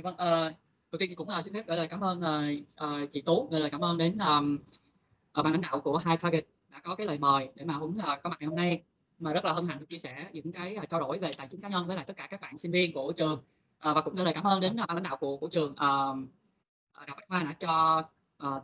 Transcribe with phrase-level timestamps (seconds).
[0.00, 0.44] Dạ vâng, ờ,
[0.92, 2.42] đầu tiên thì cũng, ờ, xin phép gửi lời cảm ơn, ờ,
[2.76, 6.80] ờ, chị Tú, gửi lời cảm ơn đến, ban lãnh đạo của High Target đã
[6.84, 8.82] có cái lời mời để mà Huấn, có mặt ngày hôm nay.
[9.18, 11.60] Mà rất là hân hạnh được chia sẻ những cái, trao đổi về tài chính
[11.60, 13.42] cá nhân với lại tất cả các bạn sinh viên của trường.
[13.82, 16.16] Và cũng gửi lời cảm ơn đến, ban lãnh đạo của của trường, Đào
[16.92, 18.02] ờ, Bách khoa đã cho,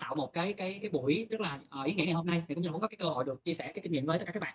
[0.01, 2.63] tạo một cái cái cái buổi rất là, ý nghĩa ngày hôm nay, thì cũng
[2.63, 4.33] như Huấn có cái cơ hội được chia sẻ cái kinh nghiệm với tất cả
[4.33, 4.55] các bạn.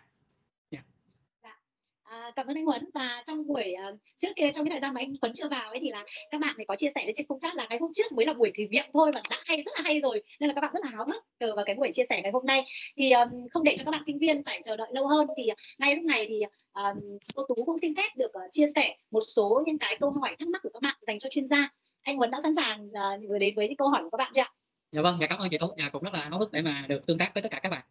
[2.11, 2.89] À, cảm ơn anh Huấn.
[2.93, 5.69] Và trong buổi, ờ, trước kia trong cái thời gian mà anh Huấn chưa vào
[5.69, 7.77] ấy thì là các bạn thì có chia sẻ lên trên công chat là ngày
[7.81, 10.23] hôm trước mới là buổi thử nghiệm thôi mà đã hay rất là hay rồi,
[10.39, 12.31] nên là các bạn rất là háo hức chờ vào cái buổi chia sẻ ngày
[12.31, 12.65] hôm nay.
[12.97, 13.13] Thì,
[13.51, 15.95] không để cho các bạn sinh viên phải chờ đợi lâu hơn thì, ờ, ngay
[15.95, 16.93] lúc này thì, ờ,
[17.35, 20.47] cô Tú cũng xin phép được, chia sẻ một số những cái câu hỏi thắc
[20.47, 21.69] mắc của các bạn dành cho chuyên gia.
[22.01, 24.31] Anh Huấn đã sẵn sàng, ờ, gửi đến với những câu hỏi của các bạn
[24.35, 24.51] chưa ạ?
[24.91, 26.85] Dạ vâng, dạ cảm ơn chị Tú, dạ cũng rất là háo hức để mà
[26.89, 27.81] được tương tác với tất cả các bạn.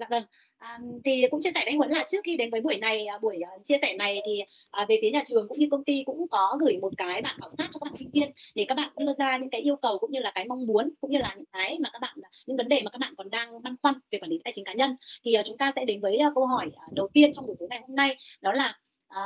[0.00, 0.22] Dạ vâng.
[0.58, 3.06] À, thì cũng chia sẻ với anh Huấn là trước khi đến với buổi này,
[3.06, 5.84] à, buổi, à, chia sẻ này thì, à, về phía nhà trường cũng như công
[5.84, 8.64] ty cũng có gửi một cái bản khảo sát cho các bạn sinh viên để
[8.68, 11.10] các bạn đưa ra những cái yêu cầu cũng như là cái mong muốn, cũng
[11.10, 13.30] như là những cái mà các bạn à, những vấn đề mà các bạn còn
[13.30, 14.96] đang băn khoăn về quản lý tài chính cá nhân.
[15.24, 17.68] Thì, à, chúng ta sẽ đến với, câu hỏi, à, đầu tiên trong buổi tối
[17.70, 19.22] ngày hôm nay, đó là, à,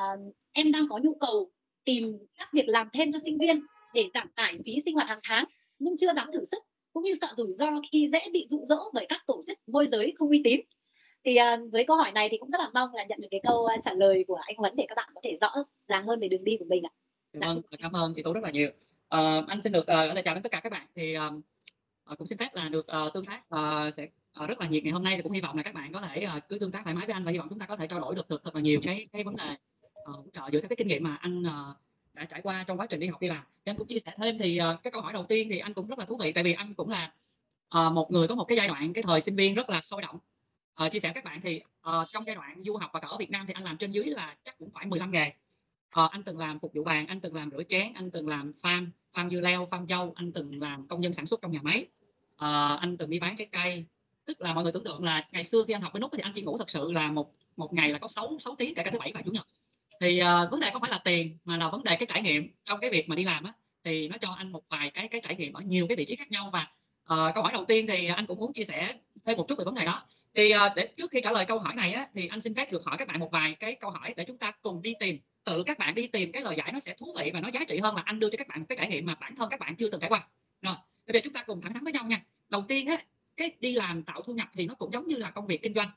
[0.53, 1.51] em đang có nhu cầu
[1.85, 3.61] tìm các việc làm thêm cho sinh viên
[3.95, 5.45] để giảm tải phí sinh hoạt hàng tháng,
[5.79, 6.63] nhưng chưa dám thử sức,
[6.95, 9.87] cũng như sợ rủi ro khi dễ bị dụ dỗ bởi các tổ chức môi
[9.87, 10.61] giới không uy tín.
[11.25, 13.41] Thì, à, với câu hỏi này thì cũng rất là mong là nhận được cái
[13.45, 15.55] câu, a, trả lời của anh Huấn để các bạn có thể rõ
[15.89, 16.93] ràng hơn về đường đi của mình ạ.
[17.33, 18.71] Dạ Dạ, vâng, xin ờ, cảm ơn chị Tú rất là nhiều.
[19.09, 20.87] Ờ, anh xin được, gửi lời chào đến tất cả các bạn.
[20.95, 24.69] Thì, ờ, cũng xin phép là được, ờ, tương tác, ờ, sẽ, ờ, rất là
[24.69, 26.59] nhiệt ngày hôm nay thì cũng hy vọng là các bạn có thể, ờ, cứ
[26.59, 28.15] tương tác thoải mái với anh và hy vọng chúng ta có thể trao đổi
[28.15, 29.57] được được thật là nhiều cái cái vấn đề,
[30.05, 31.75] ờ, hỗ trợ dựa theo cái kinh nghiệm mà anh, ờ,
[32.15, 33.45] đã trải qua trong quá trình đi học, đi làm.
[33.65, 35.75] Thì anh cũng chia sẻ thêm thì, uh, cái câu hỏi đầu tiên thì anh
[35.75, 37.13] cũng rất là thú vị, tại vì anh cũng là,
[37.79, 40.03] uh, một người có một cái giai đoạn, cái thời sinh viên rất là sôi
[40.03, 40.19] động.
[40.87, 43.09] uh, chia sẻ với các bạn thì, uh, trong giai đoạn du học và cả
[43.09, 45.33] ở Việt Nam thì anh làm trên dưới là chắc cũng phải 15 nghề.
[46.01, 48.53] uh, anh từng làm phục vụ bàn, anh từng làm rửa chén, anh từng làm
[48.63, 51.61] farm, farm dưa leo, farm dâu, anh từng làm công nhân sản xuất trong nhà
[51.63, 51.87] máy.
[52.35, 53.85] uh, anh từng đi bán trái cây.
[54.25, 56.23] Tức là mọi người tưởng tượng là ngày xưa khi anh học bên Úc thì
[56.23, 58.83] anh chỉ ngủ thật sự là một một ngày là có 6 6 tiếng, cả
[58.83, 59.47] cả thứ Bảy và Chủ nhật.
[60.01, 62.55] Thì, uh, vấn đề không phải là tiền mà là vấn đề cái trải nghiệm
[62.65, 63.53] trong cái việc mà đi làm á,
[63.85, 66.17] thì nó cho anh một vài cái cái trải nghiệm ở nhiều cái vị trí
[66.17, 66.51] khác nhau.
[66.53, 66.67] Và,
[67.03, 68.95] uh, câu hỏi đầu tiên thì anh cũng muốn chia sẻ
[69.25, 70.07] thêm một chút về vấn đề đó.
[70.35, 72.69] Thì, uh, để trước khi trả lời câu hỏi này á, thì anh xin phép
[72.73, 75.19] được hỏi các bạn một vài cái câu hỏi để chúng ta cùng đi tìm,
[75.45, 77.61] tự các bạn đi tìm cái lời giải nó sẽ thú vị và nó giá
[77.69, 79.49] trị hơn là anh đưa cho các bạn một cái trải nghiệm mà bản thân
[79.51, 80.29] các bạn chưa từng trải qua.
[80.63, 80.75] Rồi,
[81.07, 82.25] bây giờ chúng ta cùng thẳng thắn với nhau nha.
[82.49, 82.97] Đầu tiên á,
[83.37, 85.75] cái đi làm tạo thu nhập thì nó cũng giống như là công việc kinh
[85.75, 85.91] doanh.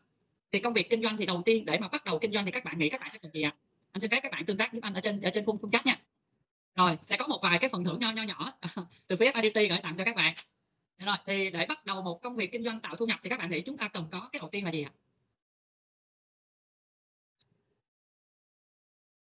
[0.51, 2.51] Thì công việc kinh doanh thì đầu tiên để mà bắt đầu kinh doanh thì
[2.51, 3.55] các bạn nghĩ các bạn sẽ cần gì ạ?
[3.91, 5.71] Anh xin phép các bạn tương tác giúp anh ở trên ở trên khung khung
[5.71, 5.95] chat nha.
[6.75, 8.53] Rồi, sẽ có một vài cái phần thưởng nho nho nhỏ
[9.07, 10.33] từ phía FIDT gửi tặng cho các bạn.
[10.99, 13.29] Dạ rồi, thì để bắt đầu một công việc kinh doanh tạo thu nhập thì
[13.29, 14.91] các bạn nghĩ chúng ta cần có cái đầu tiên là gì ạ?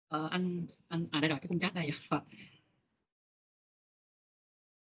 [0.08, 1.90] Ờ, anh anh à đây rồi, cái khung chat đây.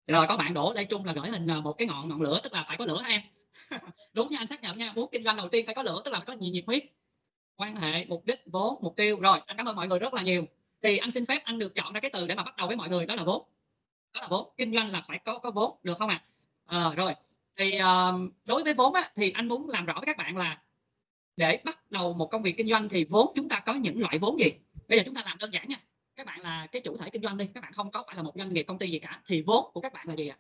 [0.07, 2.21] Dạ rồi có bạn đổ Lê Trung là gửi hình, ờ, một cái ngọn ngọn
[2.21, 3.21] lửa, tức là phải có lửa em?
[4.15, 6.11] Đúng nha, anh xác nhận nha, muốn kinh doanh đầu tiên phải có lửa, tức
[6.11, 6.85] là phải có nhiều nhiệt huyết,
[7.57, 9.21] quan hệ, mục đích, vốn, mục tiêu.
[9.21, 10.47] Rồi, anh cảm ơn mọi người rất là nhiều.
[10.83, 12.77] Thì anh xin phép anh được chọn ra cái từ để mà bắt đầu với
[12.77, 13.49] mọi người đó là vốn.
[14.15, 16.25] Đó là vốn, kinh doanh là phải có có vốn, được không ạ?
[16.67, 17.15] Ờ, rồi,
[17.57, 20.63] thì, ờm, đối với vốn á, thì anh muốn làm rõ với các bạn là
[21.37, 24.19] để bắt đầu một công việc kinh doanh thì vốn chúng ta có những loại
[24.19, 24.51] vốn gì?
[24.89, 25.77] Bây giờ chúng ta làm đơn giản nha.
[26.17, 28.23] Các bạn là cái chủ thể kinh doanh đi, các bạn không có phải là
[28.23, 30.39] một doanh nghiệp, công ty gì cả, thì vốn của các bạn là gì ạ?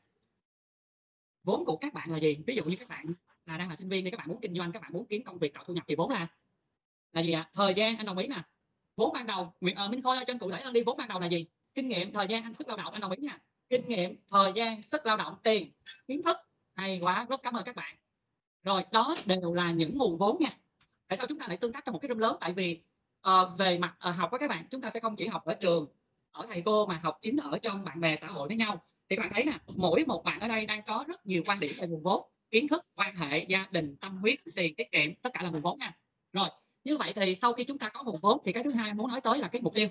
[1.43, 2.39] Vốn của các bạn là gì?
[2.47, 3.07] Ví dụ như các bạn
[3.47, 5.25] là đang là sinh viên đi, các bạn muốn kinh doanh, các bạn muốn kiếm
[5.25, 6.29] công việc tạo thu nhập thì vốn là
[7.13, 7.49] là gì ạ?
[7.55, 8.43] Thời gian, anh đồng ý nè.
[8.97, 10.97] Vốn ban đầu, nguyện ở Minh Khôi ơi, cho anh cụ thể hơn đi, vốn
[10.97, 11.47] ban đầu là gì?
[11.75, 13.39] Kinh nghiệm, thời gian, anh sức lao động, anh đồng ý nha.
[13.69, 15.73] Kinh nghiệm, thời gian, sức lao động, tiền,
[16.09, 16.37] kiến thức.
[16.75, 17.97] Hay quá, rất cảm ơn các bạn.
[18.63, 20.51] Rồi, đó đều là những nguồn vốn nha.
[21.09, 22.37] Tại sao chúng ta lại tương tác trong một cái room lớn?
[22.41, 22.83] Tại vì,
[23.29, 25.55] uh, về mặt, uh, học với các bạn, chúng ta sẽ không chỉ học ở
[25.55, 25.87] trường,
[26.31, 28.85] ở thầy cô mà học chính ở trong bạn bè xã hội với nhau.
[29.09, 31.61] Thì các bạn thấy nè, mỗi một bạn ở đây đang có rất nhiều quan
[31.61, 35.15] điểm về nguồn vốn, kiến thức, quan hệ, gia đình, tâm huyết, tiền, tiết kiệm,
[35.15, 35.99] tất cả là nguồn vốn nha.
[36.33, 36.49] Rồi,
[36.85, 38.97] như vậy thì sau khi chúng ta có nguồn vốn thì cái thứ hai em
[38.97, 39.89] muốn nói tới là cái mục tiêu.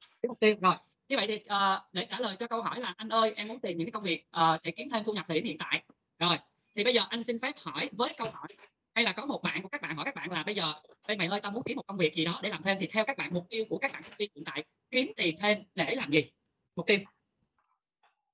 [0.00, 0.74] Cái mục tiêu, rồi.
[1.08, 3.60] Như vậy thì, uh, để trả lời cho câu hỏi là "Anh ơi, em muốn
[3.60, 5.82] tìm những cái công việc, uh, để kiếm thêm thu nhập thời điểm hiện tại."
[6.18, 6.38] Rồi,
[6.74, 8.48] thì bây giờ anh xin phép hỏi với câu hỏi
[8.94, 10.72] hay là có một bạn của các bạn hỏi các bạn là "Bây giờ,
[11.08, 12.86] đây mày ơi, tao muốn kiếm một công việc gì đó để làm thêm." Thì
[12.86, 15.58] theo các bạn mục tiêu của các bạn sinh viên hiện tại kiếm tiền thêm
[15.74, 16.30] để làm gì?
[16.76, 16.98] Mục tiêu.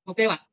[0.04, 0.46] Mục tiêu ạ?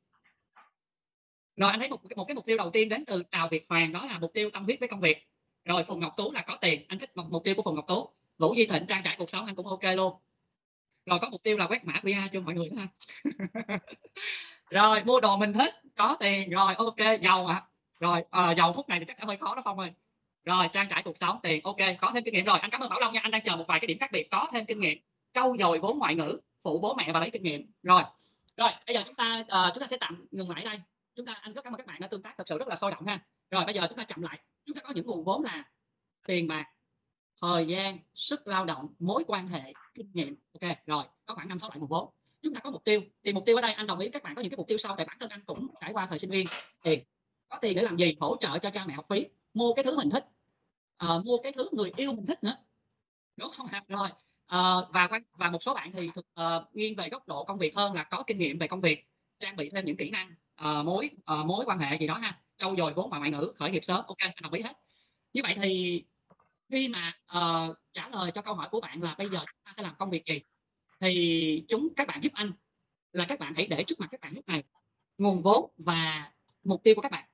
[1.56, 3.92] Rồi, anh thấy một một cái mục tiêu đầu tiên đến từ Đào Việt Hoàng
[3.92, 5.28] đó là mục tiêu tâm huyết với công việc.
[5.66, 8.10] Rồi, Phùng Ngọc Tú là có tiền, anh thích mục tiêu của Phùng Ngọc Tú.
[8.38, 10.14] Vũ Duy Thịnh trang trải cuộc sống anh cũng OK luôn.
[11.06, 12.88] Rồi có mục tiêu là quét mã QR cho mọi người ha.
[14.70, 17.64] Rồi, mua đồ mình thích, có tiền, rồi OK, giàu ạ.
[18.00, 19.92] Rồi, à, giàu khúc này thì chắc sẽ hơi khó đó Phong ơi.
[20.44, 22.60] Rồi, trang trải cuộc sống, tiền, OK, có thêm kinh nghiệm rồi.
[22.60, 24.28] Anh cảm ơn Bảo Long nha, anh đang chờ một vài cái điểm khác biệt,
[24.32, 24.98] có thêm kinh nghiệm,
[25.34, 27.72] trau dồi vốn ngoại ngữ, phụ bố mẹ và lấy kinh nghiệm.
[27.84, 28.04] Rồi,
[28.58, 30.80] rồi bây giờ chúng ta uh, chúng ta sẽ tạm ngừng lại đây
[31.16, 32.76] chúng ta anh rất cảm ơn các bạn đã tương tác thật sự rất là
[32.76, 33.20] sôi động ha
[33.52, 34.40] rồi bây giờ chúng ta chậm lại.
[34.66, 35.64] Chúng ta có những nguồn vốn là
[36.28, 36.66] tiền bạc
[37.42, 40.36] thời gian sức lao động mối quan hệ kinh nghiệm.
[40.62, 42.10] Ok rồi có khoảng năm sáu loại nguồn vốn.
[42.42, 43.02] Chúng ta có mục tiêu.
[43.24, 44.78] Thì mục tiêu ở đây anh đồng ý các bạn có những cái mục tiêu
[44.78, 44.96] sau.
[44.98, 46.46] Tại bản thân anh cũng trải qua thời sinh viên.
[46.84, 47.04] Tiền.
[47.50, 48.16] Có tiền để làm gì?
[48.20, 49.26] Hỗ trợ cho cha mẹ học phí.
[49.54, 50.26] Mua cái thứ mình thích.
[50.98, 52.56] À, mua cái thứ người yêu mình thích nữa.
[53.38, 53.84] Đúng không ạ?
[53.88, 54.10] Rồi
[54.46, 54.60] à,
[54.94, 57.94] và và một số bạn thì thực à, nghiêng về góc độ công việc hơn
[57.94, 59.08] là có kinh nghiệm về công việc
[59.40, 62.40] trang bị thêm những kỹ năng à, mối à, mối quan hệ gì đó ha
[62.58, 64.06] trau dồi vốn và ngoại ngữ khởi nghiệp sớm.
[64.08, 64.78] Ok anh đồng ý hết.
[65.34, 66.04] Như vậy thì
[66.70, 69.72] khi mà uh, trả lời cho câu hỏi của bạn là bây giờ chúng ta
[69.72, 70.42] sẽ làm công việc gì
[71.00, 72.52] thì chúng các bạn giúp anh
[73.12, 74.64] là các bạn hãy để trước mặt các bạn lúc này
[75.18, 76.32] nguồn vốn và
[76.64, 77.30] mục tiêu của các bạn.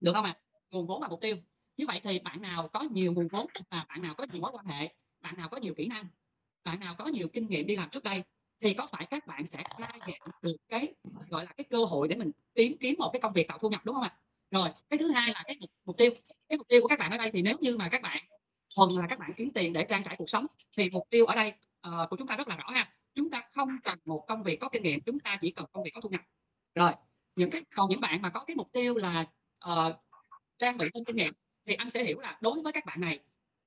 [0.00, 0.36] Được không ạ?
[0.36, 0.40] À?
[0.70, 1.36] nguồn vốn và mục tiêu.
[1.76, 4.50] Như vậy thì bạn nào có nhiều nguồn vốn và bạn nào có nhiều mối
[4.54, 6.06] quan hệ bạn nào có nhiều kỹ năng
[6.64, 8.22] bạn nào có nhiều kinh nghiệm đi làm trước đây
[8.60, 10.94] thì có phải các bạn sẽ đa dạng được cái
[11.28, 13.68] gọi là cái cơ hội để mình tìm kiếm một cái công việc tạo thu
[13.68, 14.18] nhập đúng không ạ?
[14.52, 16.10] Rồi cái thứ hai là cái mục, mục tiêu.
[16.48, 18.24] Cái mục tiêu của các bạn ở đây thì nếu như mà các bạn
[18.76, 20.46] thuần là các bạn kiếm tiền để trang trải cuộc sống
[20.76, 21.52] thì mục tiêu ở đây
[21.88, 22.92] uh, của chúng ta rất là rõ ha.
[23.14, 25.84] Chúng ta không cần một công việc có kinh nghiệm chúng ta chỉ cần công
[25.84, 26.20] việc có thu nhập.
[26.74, 26.92] Rồi
[27.36, 29.24] những cái còn những bạn mà có cái mục tiêu là
[29.70, 29.96] uh,
[30.58, 31.34] trang bị thêm kinh nghiệm
[31.66, 33.20] thì anh sẽ hiểu là đối với các bạn này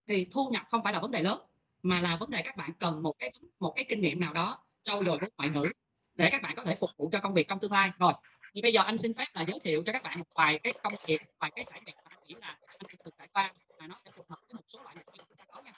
[0.07, 1.39] thì thu nhập không phải là vấn đề lớn
[1.83, 4.63] mà là vấn đề các bạn cần một cái một cái kinh nghiệm nào đó
[4.83, 5.71] trau dồi với ngoại ngữ
[6.15, 7.91] để các bạn có thể phục vụ cho công việc trong tương lai.
[7.99, 8.13] Rồi
[8.55, 10.73] thì bây giờ anh xin phép là giới thiệu cho các bạn một vài cái
[10.83, 13.87] công việc vài cái trải nghiệm mà anh nghĩ là anh từng trải qua mà
[13.87, 15.71] nó sẽ phù hợp với một số loại mục tiêu chúng ta có nha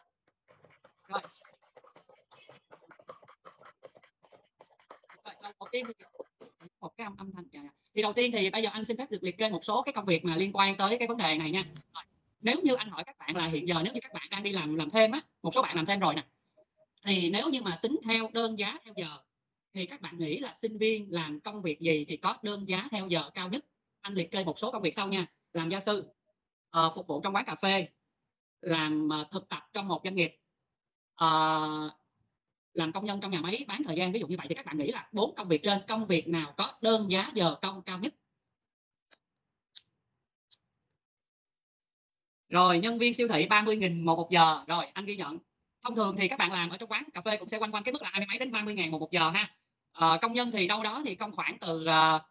[1.08, 1.22] rồi
[5.42, 5.94] đầu tiên thì
[6.80, 7.70] một cái âm âm thanh dạ, dạ.
[7.96, 9.94] thì đầu tiên thì bây giờ anh xin phép được liệt kê một số cái
[9.94, 11.64] công việc mà liên quan tới cái vấn đề này nha
[11.94, 12.04] rồi.
[12.42, 14.52] nếu như anh hỏi các bạn là hiện giờ nếu như các bạn đang đi
[14.52, 16.24] làm làm thêm á, một số bạn làm thêm rồi nè
[17.06, 19.18] thì nếu như mà tính theo đơn giá theo giờ
[19.78, 22.88] thì các bạn nghĩ là sinh viên làm công việc gì thì có đơn giá
[22.92, 23.66] theo giờ cao nhất?
[24.02, 25.28] Anh liệt kê một số công việc sau nha.
[25.54, 26.10] Làm gia sư
[26.78, 27.88] uh, phục vụ trong quán cà phê
[28.62, 30.32] làm uh, thực tập trong một doanh nghiệp
[31.24, 31.92] uh,
[32.74, 34.46] làm công nhân trong nhà máy bán thời gian ví dụ như vậy.
[34.50, 37.32] Thì các bạn nghĩ là bốn công việc trên công việc nào có đơn giá
[37.34, 38.14] giờ công cao nhất?
[42.50, 44.64] Rồi nhân viên siêu thị 30.000 một một giờ.
[44.68, 45.38] Rồi anh ghi nhận.
[45.82, 47.84] Thông thường thì các bạn làm ở trong quán cà phê cũng sẽ quanh quanh
[47.84, 49.58] cái mức là hai mươi mấy đến 30 ngàn một một giờ ha
[49.98, 52.22] à, công nhân thì đâu đó thì công khoảng từ uh,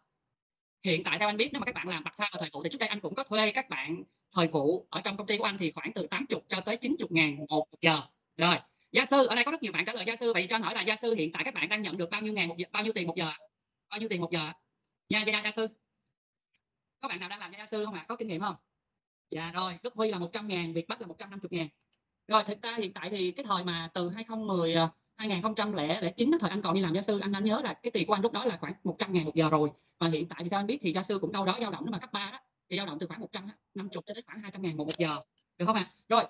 [0.83, 2.63] hiện tại theo anh biết nếu mà các bạn làm bạc sao ở thời vụ
[2.63, 4.03] thì trước đây anh cũng có thuê các bạn
[4.35, 7.07] thời vụ ở trong công ty của anh thì khoảng từ 80 cho tới 90
[7.11, 8.01] ngàn một giờ.
[8.37, 8.55] Rồi
[8.91, 10.33] gia sư ở đây có rất nhiều bạn trả lời gia sư.
[10.33, 12.21] Vậy cho anh hỏi là gia sư hiện tại các bạn đang nhận được bao
[12.21, 13.31] nhiêu ngàn một giờ, bao nhiêu tiền một giờ
[13.89, 14.51] bao nhiêu tiền một giờ
[15.09, 15.67] nha gia, gia sư.
[16.99, 18.01] Có bạn nào đang làm gia sư không ạ?
[18.01, 18.05] À?
[18.07, 18.55] có kinh nghiệm không?
[19.29, 21.67] Dạ rồi đức huy là 100 ngàn việt bắc là 150 ngàn.
[22.27, 24.75] Rồi thực ra hiện tại thì cái thời mà từ 2010
[25.17, 28.07] 2009 cái thời anh còn đi làm gia sư anh đã nhớ là cái tiền
[28.07, 29.69] của anh lúc đó là khoảng 100 ngàn một giờ rồi.
[29.99, 31.83] Và hiện tại thì theo anh biết thì gia sư cũng đâu đó dao động
[31.85, 34.61] nếu mà cấp 3 đó thì dao động từ khoảng 150 cho tới khoảng 200
[34.61, 35.21] ngàn một, một giờ.
[35.57, 35.91] Được không ạ?
[35.91, 35.93] À?
[36.09, 36.23] rồi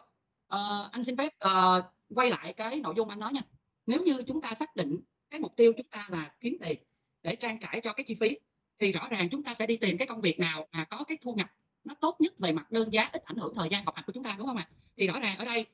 [0.55, 1.83] uh, anh xin phép uh,
[2.15, 3.41] quay lại cái nội dung anh nói nha.
[3.85, 4.99] Nếu như chúng ta xác định
[5.29, 6.77] cái mục tiêu chúng ta là kiếm tiền
[7.23, 8.37] để trang trải cho cái chi phí
[8.79, 11.17] thì rõ ràng chúng ta sẽ đi tìm cái công việc nào mà có cái
[11.21, 11.47] thu nhập
[11.83, 14.13] nó tốt nhất về mặt đơn giá ít ảnh hưởng thời gian học hành của
[14.13, 14.69] chúng ta đúng không ạ?
[14.97, 15.65] Thì rõ ràng ở đây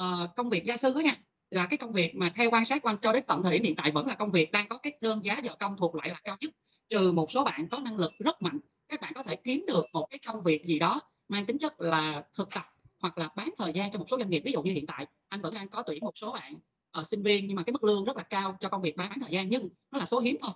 [0.00, 1.16] uh, công việc gia sư đó nha
[1.52, 3.76] là cái công việc mà theo quan sát quan cho đến tận thời điểm hiện
[3.76, 6.20] tại vẫn là công việc đang có cái đơn giá giờ công thuộc loại là
[6.24, 6.50] cao nhất
[6.88, 8.58] trừ một số bạn có năng lực rất mạnh.
[8.88, 11.80] Các bạn có thể kiếm được một cái công việc gì đó mang tính chất
[11.80, 12.62] là thực tập
[13.00, 14.42] hoặc là bán thời gian cho một số doanh nghiệp.
[14.44, 16.54] Ví dụ như hiện tại anh vẫn đang có tuyển một số bạn
[16.90, 19.18] ở sinh viên nhưng mà cái mức lương rất là cao cho công việc bán
[19.20, 20.50] thời gian nhưng nó là số hiếm thôi.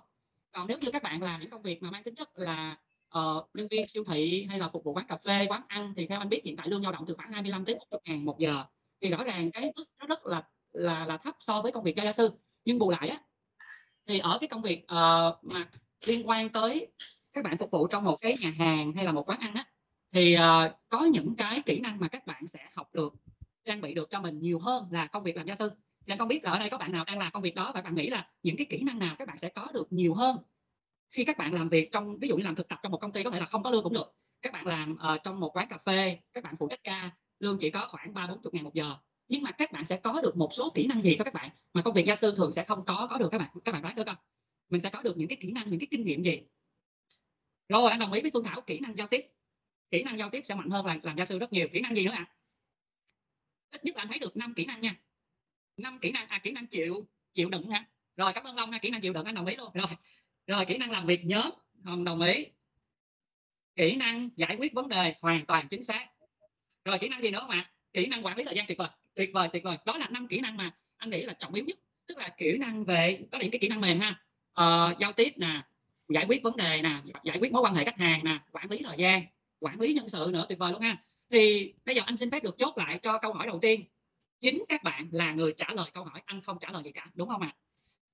[0.51, 2.77] Còn nếu như các bạn làm những công việc mà mang tính chất là
[3.19, 6.07] uh, nhân viên siêu thị hay là phục vụ quán cà phê quán ăn thì
[6.07, 8.39] theo anh biết hiện tại lương dao động từ khoảng 25 đến 40 ngàn một
[8.39, 8.65] giờ.
[9.01, 10.43] Thì rõ ràng cái mức nó rất là
[10.77, 12.31] là là thấp so với công việc cho gia sư.
[12.65, 13.19] Nhưng bù lại á
[14.07, 15.69] thì ở cái công việc uh, mà
[16.05, 16.87] liên quan tới
[17.33, 19.65] các bạn phục vụ trong một cái nhà hàng hay là một quán ăn á
[20.11, 23.13] thì uh, có những cái kỹ năng mà các bạn sẽ học được
[23.65, 25.71] trang bị được cho mình nhiều hơn là công việc làm gia sư.
[26.05, 27.71] Thì anh không biết là ở đây có bạn nào đang làm công việc đó
[27.75, 30.13] và bạn nghĩ là những cái kỹ năng nào các bạn sẽ có được nhiều
[30.13, 30.37] hơn
[31.09, 33.11] khi các bạn làm việc trong ví dụ như làm thực tập trong một công
[33.11, 34.13] ty có thể là không có lương cũng được.
[34.41, 37.57] Các bạn làm uh, trong một quán cà phê các bạn phụ trách ca lương
[37.59, 38.95] chỉ có khoảng ba bốn chục ngàn một giờ
[39.27, 41.49] nhưng mà các bạn sẽ có được một số kỹ năng gì cho các bạn?
[41.73, 43.81] Mà công việc gia sư thường sẽ không có có được các bạn các bạn
[43.81, 44.15] đoán thử coi.
[44.69, 46.41] Mình sẽ có được những cái kỹ năng, những cái kinh nghiệm gì?
[47.69, 49.27] Rồi, anh đồng ý với phương thảo, kỹ năng giao tiếp.
[49.91, 51.67] Kỹ năng giao tiếp sẽ mạnh hơn là làm gia sư rất nhiều.
[51.73, 52.27] Kỹ năng gì nữa ạ?
[52.29, 52.33] À?
[53.71, 54.95] ít nhất là anh thấy được năm kỹ năng nha.
[55.77, 57.85] Năm kỹ năng à kỹ năng chịu chịu đựng ha
[58.17, 59.71] rồi, cảm ơn long nha, kỹ năng chịu đựng, anh đồng ý luôn.
[59.73, 59.85] Rồi
[60.47, 61.49] rồi, kỹ năng làm việc nhóm
[61.85, 62.47] không đồng ý.
[63.75, 66.07] Kỹ năng giải quyết vấn đề hoàn toàn chính xác.
[66.85, 67.71] Rồi, kỹ năng gì nữa không ạ?
[67.93, 69.77] Kỹ năng quản lý thời gian tuyệt vời tuyệt vời tuyệt vời.
[69.85, 71.79] Đó là năm kỹ năng mà anh nghĩ là trọng yếu nhất.
[72.07, 74.21] Tức là kỹ năng về có những cái kỹ năng mềm ha.
[74.53, 75.61] Ờ, giao tiếp nè
[76.09, 78.81] giải quyết vấn đề nè giải quyết mối quan hệ khách hàng nè quản lý
[78.83, 79.23] thời gian
[79.59, 80.97] quản lý nhân sự nữa tuyệt vời luôn ha.
[81.31, 83.83] Thì bây giờ anh xin phép được chốt lại cho câu hỏi đầu tiên.
[84.39, 87.07] Chính các bạn là người trả lời câu hỏi anh không trả lời gì cả
[87.13, 87.55] đúng không ạ?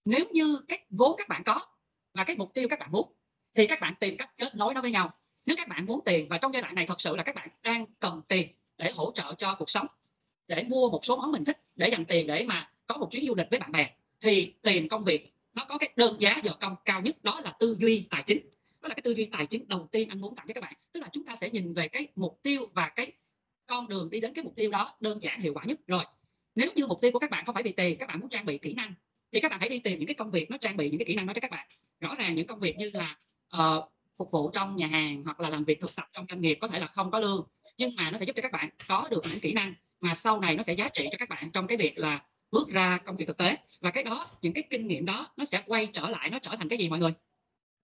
[0.05, 1.67] Nếu như cái vốn các bạn có
[2.13, 3.13] và cái mục tiêu các bạn muốn
[3.53, 5.13] thì các bạn tìm cách kết nối nó với nhau.
[5.45, 7.49] Nếu các bạn muốn tiền và trong giai đoạn này thật sự là các bạn
[7.63, 8.49] đang cần tiền
[8.83, 9.87] để hỗ trợ cho cuộc sống
[10.47, 13.27] để mua một số món mình thích để dành tiền để mà có một chuyến
[13.27, 13.89] du lịch với bạn bè
[14.21, 17.53] thì tìm công việc nó có cái đơn giá giờ công cao nhất đó là
[17.59, 18.39] tư duy tài chính.
[18.81, 20.73] Đó là cái tư duy tài chính đầu tiên anh muốn tặng cho các bạn.
[20.91, 23.11] Tức là chúng ta sẽ nhìn về cái mục tiêu và cái
[23.65, 25.79] con đường đi đến cái mục tiêu đó đơn giản hiệu quả nhất.
[25.87, 26.03] Rồi
[26.55, 28.45] nếu như mục tiêu của các bạn không phải vì tiền các bạn muốn trang
[28.45, 28.93] bị kỹ năng
[29.31, 31.05] thì các bạn hãy đi tìm những cái công việc nó trang bị những cái
[31.05, 31.67] kỹ năng đó cho các bạn.
[31.99, 33.17] Rõ ràng những công việc như là
[33.57, 36.57] uh, phục vụ trong nhà hàng hoặc là làm việc thực tập trong doanh nghiệp,
[36.61, 39.07] có thể là không có lương, nhưng mà nó sẽ giúp cho các bạn có
[39.11, 41.67] được những kỹ năng mà sau này nó sẽ giá trị cho các bạn trong
[41.67, 43.57] cái việc là bước ra công việc thực tế.
[43.81, 46.55] Và cái đó, những cái kinh nghiệm đó, nó sẽ quay trở lại, nó trở
[46.55, 47.13] thành cái gì mọi người?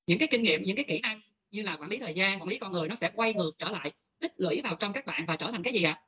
[0.07, 1.21] Những cái kinh nghiệm, những cái kỹ năng
[1.51, 3.69] như là quản lý thời gian, quản lý con người, nó sẽ quay ngược trở
[3.69, 6.01] lại, tích lũy vào trong các bạn và trở thành cái gì ạ?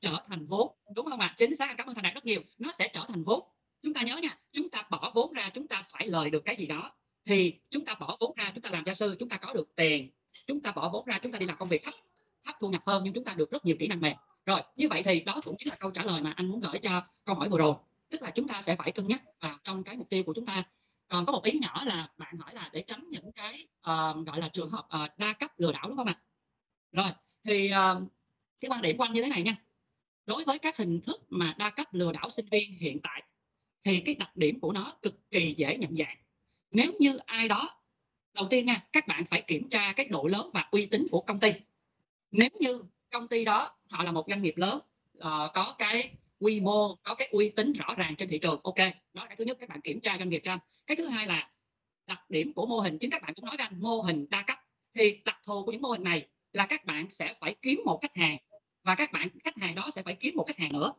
[0.00, 1.34] Trở thành vốn, đúng không ạ?
[1.38, 2.42] Chính xác, cảm ơn thành đạt rất nhiều.
[2.58, 3.40] Nó sẽ trở thành vốn.
[3.82, 6.56] Chúng ta nhớ nha, chúng ta bỏ vốn ra, chúng ta phải lời được cái
[6.56, 6.92] gì đó
[7.24, 9.76] thì chúng ta bỏ vốn ra chúng ta làm gia sư chúng ta có được
[9.76, 10.10] tiền
[10.46, 11.94] chúng ta bỏ vốn ra chúng ta đi làm công việc thấp
[12.44, 14.16] thấp thu nhập hơn nhưng chúng ta được rất nhiều kỹ năng mềm.
[14.46, 16.78] Rồi như vậy thì đó cũng chính là câu trả lời mà anh muốn gửi
[16.82, 17.74] cho câu hỏi vừa rồi.
[18.10, 20.46] Tức là chúng ta sẽ phải cân nhắc vào trong cái mục tiêu của chúng
[20.46, 20.64] ta.
[21.08, 24.40] Còn có một ý nhỏ là bạn hỏi là để tránh những cái uh, gọi
[24.40, 26.20] là trường hợp uh, đa cấp lừa đảo đúng không ạ?
[26.92, 27.10] Rồi
[27.44, 28.02] thì uh,
[28.60, 29.56] cái quan điểm của anh như thế này nha.
[30.26, 33.22] Đối với các hình thức mà đa cấp lừa đảo sinh viên hiện tại
[33.84, 36.16] thì cái đặc điểm của nó cực kỳ dễ nhận dạng
[36.72, 37.80] nếu như ai đó
[38.34, 41.20] đầu tiên nha các bạn phải kiểm tra cái độ lớn và uy tín của
[41.20, 41.52] công ty.
[42.30, 44.78] Nếu như công ty đó họ là một doanh nghiệp lớn
[45.18, 45.22] uh,
[45.54, 46.10] có cái
[46.40, 48.78] quy mô có cái uy tín rõ ràng trên thị trường ok
[49.12, 51.06] đó là cái thứ nhất các bạn kiểm tra doanh nghiệp cho anh cái thứ
[51.06, 51.50] hai là
[52.06, 54.42] đặc điểm của mô hình chính các bạn cũng nói với anh mô hình đa
[54.42, 54.58] cấp.
[54.94, 57.98] Thì đặc thù của những mô hình này là các bạn sẽ phải kiếm một
[58.02, 58.38] khách hàng
[58.82, 60.92] và các bạn khách hàng đó sẽ phải kiếm một khách hàng nữa.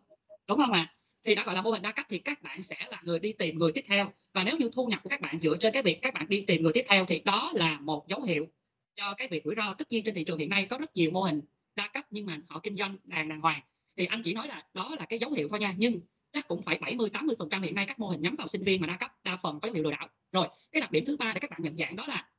[0.47, 0.89] Đúng không ạ?
[0.89, 0.93] à?
[1.23, 3.33] Thì đã gọi là mô hình đa cấp, thì các bạn sẽ là người đi
[3.33, 4.13] tìm người tiếp theo.
[4.33, 6.43] Và nếu như thu nhập của các bạn dựa trên cái việc các bạn đi
[6.47, 8.47] tìm người tiếp theo thì đó là một dấu hiệu
[8.95, 9.73] cho cái việc rủi ro.
[9.73, 11.41] Tất nhiên trên thị trường hiện nay có rất nhiều mô hình
[11.75, 13.61] đa cấp nhưng mà họ kinh doanh đàng đàng hoàng.
[13.97, 15.99] Thì anh chỉ nói là đó là cái dấu hiệu thôi nha, nhưng
[16.31, 18.63] chắc cũng phải 70 80 phần trăm hiện nay các mô hình nhắm vào sinh
[18.63, 20.09] viên mà đa cấp, đa phần có dấu hiệu lừa đảo.
[20.31, 22.29] Rồi, cái đặc điểm thứ ba để các bạn nhận dạng đó là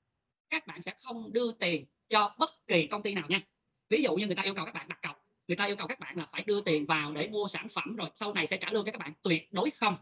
[0.50, 3.40] các bạn sẽ không đưa tiền cho bất kỳ công ty nào nha.
[3.88, 5.13] Ví dụ như người ta yêu cầu các bạn đặt cọc
[5.48, 7.96] người ta yêu cầu các bạn là phải đưa tiền vào để mua sản phẩm
[7.96, 9.12] rồi sau này sẽ trả lương cho các bạn.
[9.22, 9.96] Tuyệt đối không.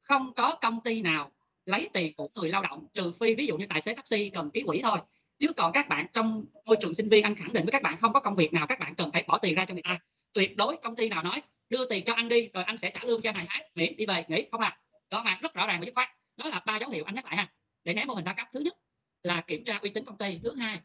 [0.00, 1.30] Không có công ty nào
[1.66, 4.50] lấy tiền của người lao động, trừ phi ví dụ như tài xế taxi cần
[4.50, 4.98] ký quỹ thôi.
[5.38, 7.96] Chứ còn các bạn trong môi trường sinh viên, anh khẳng định với các bạn,
[7.96, 9.98] không có công việc nào các bạn cần phải bỏ tiền ra cho người ta.
[10.32, 13.00] Tuyệt đối công ty nào nói, đưa tiền cho anh đi, rồi anh sẽ trả
[13.04, 13.62] lương cho hàng tháng.
[13.74, 14.78] Miễn đi về, nghỉ, không à.
[15.10, 16.08] Đó mà rất rõ ràng và dứt khoát.
[16.36, 17.52] Đó là ba dấu hiệu anh nhắc lại ha.
[17.84, 18.76] Để né mô hình đa cấp, thứ nhất
[19.22, 20.40] là kiểm tra uy tín công ty.
[20.42, 20.80] Thứ hai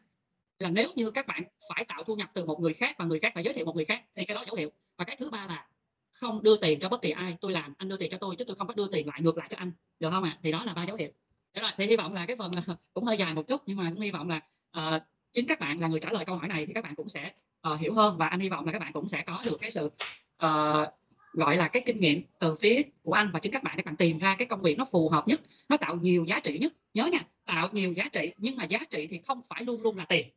[0.58, 3.18] là nếu như các bạn phải tạo thu nhập từ một người khác và người
[3.18, 4.70] khác phải giới thiệu một người khác thì cái đó dấu hiệu.
[4.96, 5.66] Và cái thứ ba là
[6.12, 7.36] không đưa tiền cho bất kỳ ai.
[7.40, 9.38] Tôi làm anh đưa tiền cho tôi chứ tôi không có đưa tiền lại ngược
[9.38, 9.72] lại cho anh.
[10.00, 10.30] Được không ạ?
[10.30, 10.38] À?
[10.42, 11.10] thì đó là ba dấu hiệu.
[11.54, 12.50] Được rồi thì hy vọng là cái phần
[12.94, 14.40] cũng hơi dài một chút nhưng mà cũng hy vọng là
[14.78, 17.08] uh, chính các bạn là người trả lời câu hỏi này thì các bạn cũng
[17.08, 17.32] sẽ
[17.72, 18.18] uh, hiểu hơn.
[18.18, 19.90] Và anh hy vọng là các bạn cũng sẽ có được cái sự
[20.44, 20.88] uh,
[21.32, 23.96] gọi là cái kinh nghiệm từ phía của anh và chính các bạn các bạn
[23.96, 26.72] tìm ra cái công việc nó phù hợp nhất nó tạo nhiều giá trị nhất.
[26.94, 29.96] Nhớ nha tạo nhiều giá trị nhưng mà giá trị thì không phải luôn luôn
[29.96, 30.28] là tiền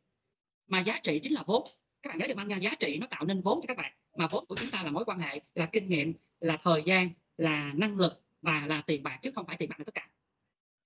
[0.70, 1.64] mà giá trị chính là vốn.
[2.02, 3.92] Các bạn nhớ được mang nha giá trị nó tạo nên vốn cho các bạn.
[4.16, 7.10] Mà vốn của chúng ta là mối quan hệ là kinh nghiệm là thời gian
[7.36, 10.08] là năng lực và là tiền bạc chứ không phải tiền bạc là tất cả.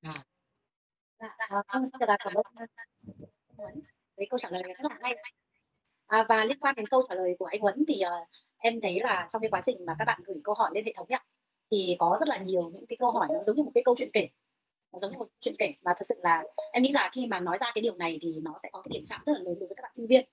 [0.01, 0.25] À.
[1.19, 1.85] Cảm ơn
[4.17, 5.15] với câu trả lời rất là hay.
[6.07, 9.01] À, và liên quan đến câu trả lời của anh Huấn thì uh, em thấy
[9.01, 11.21] là trong cái quá trình mà các bạn gửi câu hỏi lên hệ thống ấy,
[11.71, 13.95] thì có rất là nhiều những cái câu hỏi nó giống như một cái câu
[13.99, 14.29] chuyện kể
[14.95, 15.73] nó giống như một chuyện kể.
[15.83, 18.35] Và thật sự là em nghĩ là khi mà nói ra cái điều này thì
[18.43, 20.25] nó sẽ có cái điểm chạm rất là lớn đối với các bạn sinh viên.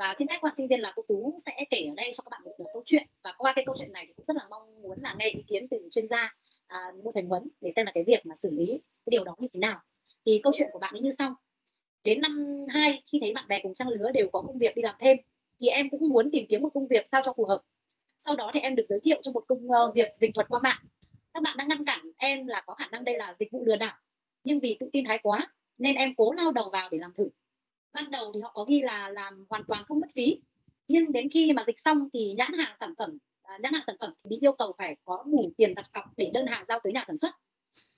[0.00, 2.22] Và xin phép các bạn sinh viên là cô tú sẽ kể ở đây cho
[2.22, 3.06] các bạn một, một câu chuyện.
[3.24, 5.42] Và qua cái câu chuyện này thì cũng rất là mong muốn là nghe ý
[5.46, 6.34] kiến từ chuyên gia
[6.66, 9.34] à, mua thành huấn để xem là cái việc mà xử lý cái điều đó
[9.38, 9.80] như thế nào.
[10.26, 11.34] Thì câu chuyện của bạn ấy như sau.
[12.04, 14.82] Đến năm 2 khi thấy bạn bè cùng trang lứa đều có công việc đi
[14.82, 15.16] làm thêm
[15.60, 17.60] thì em cũng muốn tìm kiếm một công việc sao cho phù hợp.
[18.18, 20.60] Sau đó thì em được giới thiệu cho một công ờ, việc dịch thuật qua
[20.62, 20.78] mạng
[21.34, 23.76] các bạn đã ngăn cản em là có khả năng đây là dịch vụ lừa
[23.76, 23.96] đảo,
[24.44, 27.28] nhưng vì tự tin thái quá nên em cố lao đầu vào để làm thử.
[27.92, 30.40] Ban đầu thì họ có ghi là làm hoàn toàn không mất phí,
[30.88, 33.96] nhưng đến khi mà dịch xong thì nhãn hàng sản phẩm à, nhãn hàng sản
[34.00, 36.80] phẩm thì bị yêu cầu phải có đủ tiền đặt cọc để đơn hàng giao
[36.82, 37.34] tới nhà sản xuất.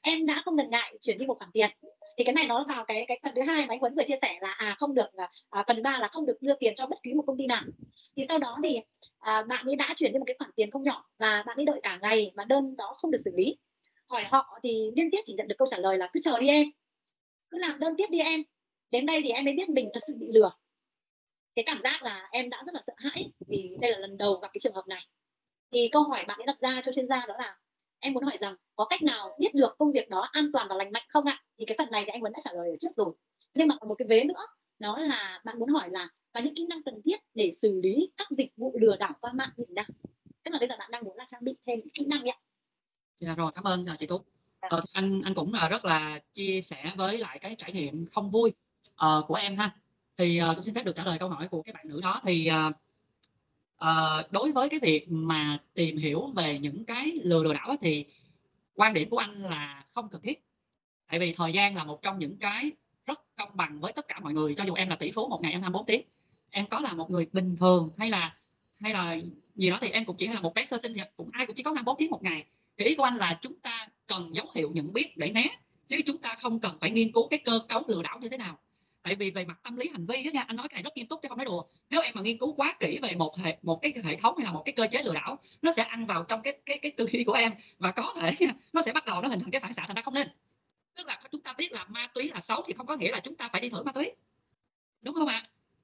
[0.02, 1.70] Em đã không ngần ngại chuyển đi một khoản tiền
[2.16, 4.18] thì cái này nó vào cái cái phần thứ hai mà anh Huấn vừa chia
[4.22, 6.86] sẻ là à không được là à, phần ba là không được đưa tiền cho
[6.86, 7.62] bất cứ một công ty nào.
[8.16, 8.80] Thì sau đó thì
[9.18, 11.64] à, bạn ấy đã chuyển đi một cái khoản tiền không nhỏ và bạn ấy
[11.64, 13.56] đợi cả ngày mà đơn đó không được xử lý.
[14.08, 16.48] Hỏi họ thì liên tiếp chỉ nhận được câu trả lời là cứ chờ đi
[16.48, 16.66] em.
[17.50, 18.42] Cứ làm đơn tiếp đi em.
[18.90, 20.50] Đến đây thì em mới biết mình thật sự bị lừa.
[21.54, 24.34] Cái cảm giác là em đã rất là sợ hãi vì đây là lần đầu
[24.34, 25.06] gặp cái trường hợp này.
[25.72, 27.56] Thì câu hỏi bạn ấy đặt ra cho chuyên gia đó là
[28.06, 30.76] em muốn hỏi rằng có cách nào biết được công việc đó an toàn và
[30.76, 31.42] lành mạnh không ạ?
[31.58, 33.14] Thì cái phần này thì anh vẫn đã trả lời ở trước rồi.
[33.54, 34.46] Nhưng mà còn một cái vế nữa
[34.78, 38.10] đó là bạn muốn hỏi là có những kỹ năng cần thiết để xử lý
[38.16, 39.84] các dịch vụ lừa đảo qua mạng như thế nào?
[40.44, 42.36] Tức là bây giờ bạn đang muốn là trang bị thêm kỹ năng ạ.
[43.18, 44.24] Dạ rồi cảm ơn chị Tú.
[44.62, 44.68] Dạ.
[44.70, 48.30] ờ, anh anh cũng là rất là chia sẻ với lại cái trải nghiệm không
[48.30, 48.52] vui
[48.90, 49.76] uh, của em ha.
[50.16, 52.20] Thì uh, tôi xin phép được trả lời câu hỏi của cái bạn nữ đó.
[52.24, 52.76] Thì uh,
[53.84, 58.04] uh, đối với cái việc mà tìm hiểu về những cái lừa lừa đảo thì
[58.74, 60.44] quan điểm của anh là không cần thiết.
[61.10, 62.70] Tại vì thời gian là một trong những cái
[63.06, 64.54] rất công bằng với tất cả mọi người.
[64.54, 66.02] Cho dù em là tỷ phú một ngày em 24 tiếng.
[66.50, 68.36] Em có là một người bình thường hay là
[68.80, 69.16] hay là
[69.54, 71.56] gì đó thì em cũng chỉ là một bé sơ sinh thì cũng ai cũng
[71.56, 72.44] chỉ có 24 tiếng một ngày.
[72.78, 75.46] Thì ý của anh là chúng ta cần dấu hiệu nhận biết để né
[75.88, 78.36] chứ chúng ta không cần phải nghiên cứu cái cơ cấu lừa đảo như thế
[78.36, 78.58] nào
[79.06, 80.96] tại vì về mặt tâm lý hành vi đó nha anh nói cái này rất
[80.96, 81.64] nghiêm túc chứ không nói đùa.
[81.90, 84.44] Nếu em mà nghiên cứu quá kỹ về một hệ một cái hệ thống hay
[84.44, 86.90] là một cái cơ chế lừa đảo nó sẽ ăn vào trong cái cái cái
[86.90, 89.60] tư duy của em và có thể nó sẽ bắt đầu nó hình thành cái
[89.60, 90.28] phản xạ thành ra không nên.
[90.96, 93.20] Tức là chúng ta biết là ma túy là xấu thì không có nghĩa là
[93.20, 94.12] chúng ta phải đi thử ma túy.
[95.02, 95.42] Đúng không ạ?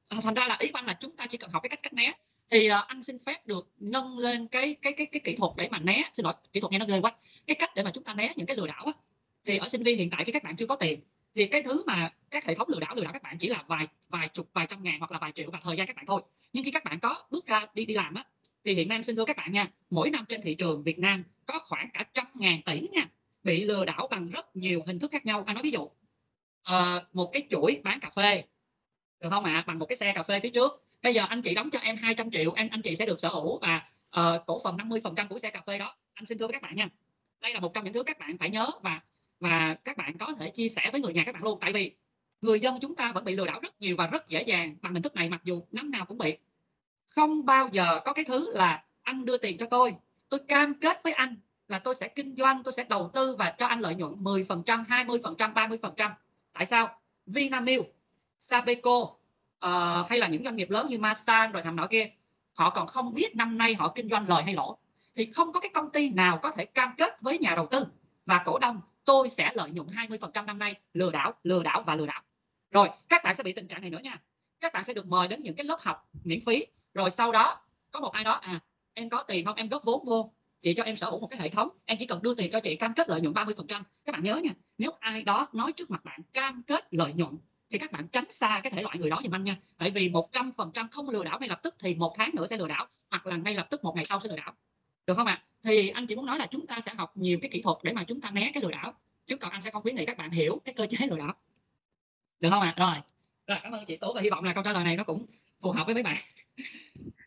[0.09, 1.93] À, thành ra là ý anh là chúng ta chỉ cần học cái cách cách
[1.93, 2.13] né.
[2.51, 5.69] Thì uh, anh xin phép được nâng lên cái cái cái cái kỹ thuật để
[5.71, 6.03] mà né.
[6.13, 7.13] Xin lỗi kỹ thuật nghe nó ghê quá.
[7.47, 8.93] Cái cách để mà chúng ta né những cái lừa đảo á
[9.45, 11.01] thì ở sinh viên hiện tại khi các bạn chưa có tiền
[11.35, 13.65] thì cái thứ mà các hệ thống lừa đảo lừa đảo các bạn chỉ là
[13.67, 16.07] vài vài chục vài trăm ngàn hoặc là vài triệu và thời gian các bạn
[16.07, 16.23] thôi.
[16.53, 18.25] Nhưng khi các bạn có bước ra đi đi làm á
[18.65, 21.25] thì hiện nay xin thưa các bạn nha mỗi năm trên thị trường Việt Nam
[21.47, 23.09] có khoảng cả trăm ngàn tỷ nha
[23.45, 25.45] bị lừa đảo bằng rất nhiều hình thức khác nhau.
[25.47, 28.45] Anh nói ví dụ uh, một cái chuỗi bán cà phê
[29.21, 29.53] được không ạ?
[29.53, 29.65] À?
[29.67, 30.85] bằng một cái xe cà phê phía trước.
[31.03, 33.29] Bây giờ anh chị đóng cho em 200 triệu em anh chị sẽ được sở
[33.29, 33.83] hữu và
[34.21, 35.97] uh, cổ phần 50 phần trăm của xe cà phê đó.
[36.15, 36.89] Anh xin thưa với các bạn nha
[37.43, 39.01] đây là một trong những thứ các bạn phải nhớ và
[39.43, 41.59] và các bạn có thể chia sẻ với người nhà các bạn luôn.
[41.61, 41.93] Tại vì
[42.41, 44.93] người dân chúng ta vẫn bị lừa đảo rất nhiều và rất dễ dàng bằng
[44.93, 46.37] hình thức này mặc dù năm nào cũng bị.
[47.07, 49.95] Không bao giờ có cái thứ là anh đưa tiền cho tôi
[50.29, 51.37] tôi cam kết với anh
[51.69, 54.65] là tôi sẽ kinh doanh tôi sẽ đầu tư và cho anh lợi nhuận 10%
[54.65, 56.11] 20% 30%
[56.53, 56.99] tại sao?
[57.27, 57.87] Vinamilk
[58.39, 59.19] Sabeco uh,
[59.59, 62.11] ờ, hay là những doanh nghiệp lớn như Masan rồi thằng nọ kia
[62.55, 64.79] họ còn không biết năm nay họ kinh doanh lời hay lỗ.
[65.15, 67.87] Thì không có cái công ty nào có thể cam kết với nhà đầu tư.
[68.27, 71.97] Và cổ đông tôi sẽ lợi nhuận 20% năm nay, lừa đảo lừa đảo và
[71.97, 72.23] lừa đảo.
[72.71, 74.23] Rồi, các bạn sẽ bị tình trạng này nữa nha.
[74.61, 76.67] Các bạn sẽ được mời đến những cái lớp học miễn phí.
[76.95, 77.61] Rồi sau đó,
[77.91, 78.61] có một ai đó à
[78.95, 79.57] em có tiền không?
[79.57, 81.69] Em góp vốn vô, chị cho em sở hữu một cái hệ thống.
[81.85, 83.85] Em chỉ cần đưa tiền cho chị, cam kết lợi nhuận 30 phần trăm.
[84.05, 87.39] Các bạn nhớ nha, nếu ai đó nói trước mặt bạn cam kết lợi nhuận,
[87.71, 89.57] thì các bạn tránh xa cái thể loại người đó giùm anh nha.
[89.79, 92.47] Tại vì 100 phần trăm không lừa đảo ngay lập tức, thì một tháng nữa
[92.47, 94.53] sẽ lừa đảo, hoặc là ngay lập tức một ngày sau sẽ lừa đảo
[95.07, 95.43] được không ạ?
[95.43, 95.45] À?
[95.63, 97.93] thì anh chỉ muốn nói là chúng ta sẽ học nhiều cái kỹ thuật để
[97.93, 98.93] mà chúng ta né cái lừa đảo.
[99.27, 101.35] Chứ còn anh sẽ không khuyến nghị các bạn hiểu cái cơ chế lừa đảo.
[102.41, 102.75] Được không ạ?
[102.77, 102.87] À?
[102.87, 103.03] rồi.
[103.47, 105.27] Rồi cảm ơn chị tố và hy vọng là câu trả lời này nó cũng
[105.61, 106.17] phù hợp với mấy bạn.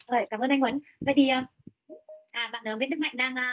[0.07, 0.79] Rồi cảm ơn anh Huấn.
[0.99, 1.43] Vậy thì ờ,
[2.31, 3.43] à bạn ờ, Nguyễn Đức Mạnh đang ờ,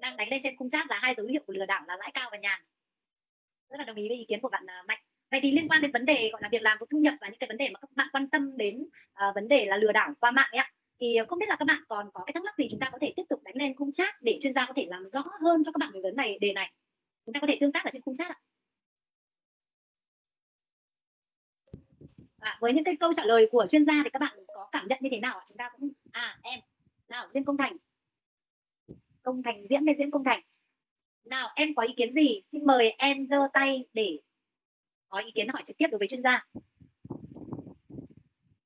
[0.00, 2.10] đang đánh lên trên khung chat là hai dấu hiệu của lừa đảo là lãi
[2.14, 2.60] cao và nhàn.
[3.70, 4.98] Rất là đồng ý với ý kiến của bạn Mạnh.
[5.30, 7.28] Vậy thì liên quan đến vấn đề gọi là việc làm có thu nhập và
[7.28, 9.92] những cái vấn đề mà các bạn quan tâm đến uh, vấn đề là lừa
[9.92, 12.32] đảo qua mạng ấy ạ thì ờ, không biết là các bạn còn có cái
[12.32, 14.54] thắc mắc gì chúng ta có thể tiếp tục đánh lên khung chat để chuyên
[14.54, 16.72] gia có thể làm rõ hơn cho các bạn về vấn này đề này?
[17.26, 18.38] Chúng ta có thể tương tác ở trên khung chat ạ.
[22.38, 24.88] À, với những cái câu trả lời của chuyên gia thì các bạn có cảm
[24.88, 25.44] nhận như thế nào ạ?
[25.48, 26.60] Chúng ta cũng à em
[27.08, 27.76] nào Diễm Công Thành.
[29.22, 30.40] Công Thành Diễm hay Diễm Công Thành?
[31.24, 32.42] Nào em có ý kiến gì?
[32.52, 34.18] Xin mời em giơ tay để
[35.08, 36.46] có ý kiến hỏi trực tiếp đối với chuyên gia.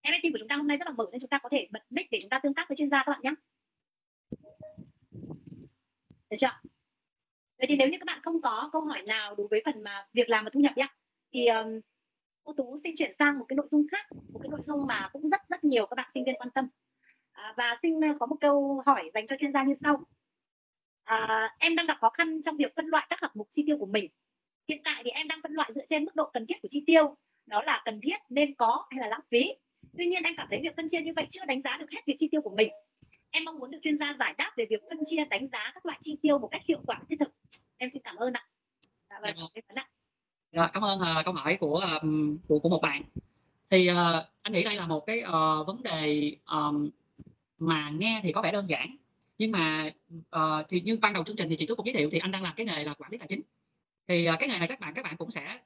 [0.06, 1.82] MFT của chúng ta hôm nay rất là mở nên chúng ta có thể bật
[1.90, 3.34] mic để chúng ta tương tác với chuyên gia các bạn nhé.
[6.30, 6.60] Được chưa?
[7.58, 10.06] Vậy thì nếu như các bạn không có câu hỏi nào đối với phần mà
[10.12, 10.88] việc làm và thu nhập nhé
[11.32, 11.80] thì um,
[12.44, 15.08] cô tú xin chuyển sang một cái nội dung khác một cái nội dung mà
[15.12, 16.68] cũng rất rất nhiều các bạn sinh viên quan tâm.
[17.32, 20.04] À, và xin có một câu hỏi dành cho chuyên gia như sau.
[21.04, 23.78] À, em đang gặp khó khăn trong việc phân loại các hạng mục chi tiêu
[23.78, 24.10] của mình.
[24.68, 26.82] Hiện tại thì em đang phân loại dựa trên mức độ cần thiết của chi
[26.86, 27.16] tiêu
[27.46, 29.52] đó là cần thiết nên có hay là lãng phí
[29.98, 32.00] tuy nhiên em cảm thấy việc phân chia như vậy chưa đánh giá được hết
[32.06, 32.68] việc chi tiêu của mình.
[33.30, 35.86] Em mong muốn được chuyên gia giải đáp về việc phân chia đánh giá các
[35.86, 37.34] loại chi tiêu một cách hiệu quả thiết thực.
[37.76, 38.46] Em xin cảm ơn ạ.
[39.10, 39.34] Dạ, vâng,
[40.52, 42.02] dạ, cảm ơn uh, câu hỏi của uh,
[42.48, 43.02] của của một bạn.
[43.70, 43.96] Thì uh,
[44.42, 46.90] anh nghĩ đây là một cái uh, vấn đề um,
[47.58, 48.96] mà nghe thì có vẻ đơn giản.
[49.38, 49.90] Nhưng mà
[50.36, 52.30] uh, thì như ban đầu chương trình thì chị tôi cũng giới thiệu thì anh
[52.30, 53.40] đang làm cái nghề là quản lý tài chính.
[54.08, 55.60] Thì uh, cái nghề này các bạn các bạn cũng sẽ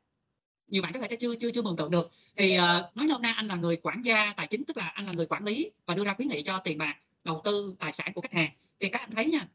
[0.70, 2.11] nhiều bạn có thể sẽ chưa chưa chưa mường tượng được.
[2.37, 5.06] Thì uh, nói nôm na anh là người quản gia tài chính tức là anh
[5.06, 7.92] là người quản lý và đưa ra khuyến nghị cho tiền bạc đầu tư tài
[7.92, 8.50] sản của khách hàng.
[8.80, 9.48] Thì các anh thấy nha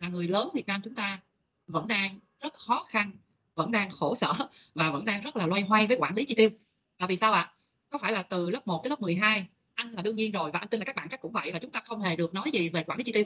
[0.00, 1.20] là người lớn Việt Nam chúng ta
[1.66, 3.12] vẫn đang rất khó khăn
[3.56, 4.32] vẫn đang khổ sở
[4.74, 6.50] và vẫn đang rất là loay hoay với quản lý chi tiêu.
[6.98, 7.52] Là vì sao ạ?
[7.90, 10.58] Có phải là từ lớp 1 tới lớp 12 anh là đương nhiên rồi và
[10.58, 12.50] anh tin là các bạn chắc cũng vậy là chúng ta không hề được nói
[12.52, 13.24] gì về quản lý chi tiêu.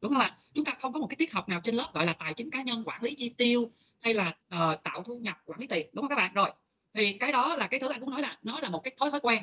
[0.00, 0.36] Đúng không ạ?
[0.54, 2.50] Chúng ta không có một cái tiết học nào trên lớp gọi là tài chính
[2.50, 3.70] cá nhân quản lý chi tiêu
[4.00, 5.90] hay là uh, tạo thu nhập quản lý tiền.
[5.92, 6.34] Đúng không các bạn?
[6.34, 6.50] Rồi
[6.96, 9.10] thì cái đó là cái thứ anh muốn nói là nó là một cái thói
[9.10, 9.42] thói quen.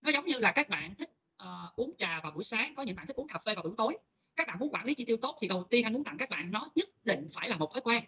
[0.00, 1.10] Nó giống như là các bạn thích
[1.42, 3.74] uh, uống trà vào buổi sáng có những bạn thích uống cà phê vào buổi
[3.76, 3.96] tối.
[4.36, 6.30] Các bạn muốn quản lý chi tiêu tốt thì đầu tiên anh muốn tặng các
[6.30, 8.04] bạn nó nhất định phải là một thói quen.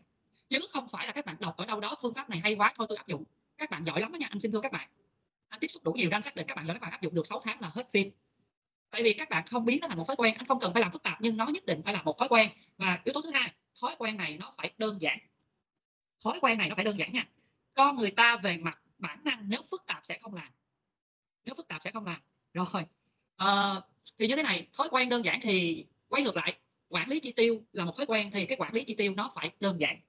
[0.49, 2.73] Chứ không phải là các bạn đọc ở đâu đó phương pháp này hay quá
[2.77, 3.25] thôi tôi áp dụng.
[3.59, 4.89] Các bạn giỏi lắm đó nha anh xin thưa các bạn.
[5.49, 7.15] Anh tiếp xúc đủ nhiều anh xác định các bạn giỏi các bạn áp dụng
[7.15, 8.11] được 6 tháng là hết phim.
[8.91, 10.83] Tại vì các bạn không biến nó thành một thói quen anh không cần phải
[10.83, 12.51] làm phức tạp nhưng nó nhất định phải là một thói quen.
[12.79, 15.19] Và yếu tố thứ hai thói quen này nó phải đơn giản.
[16.25, 17.27] Thói quen này nó phải đơn giản nha
[17.81, 20.49] con người ta về mặt bản năng nếu phức tạp sẽ không làm.
[21.45, 22.21] Nếu phức tạp sẽ không làm.
[22.53, 22.85] Rồi
[23.37, 23.75] à,
[24.19, 26.59] thì như thế này thói quen đơn giản thì quay ngược lại.
[26.89, 29.33] Quản lý chi tiêu là một thói quen thì cái quản lý chi tiêu nó
[29.35, 30.01] phải đơn giản.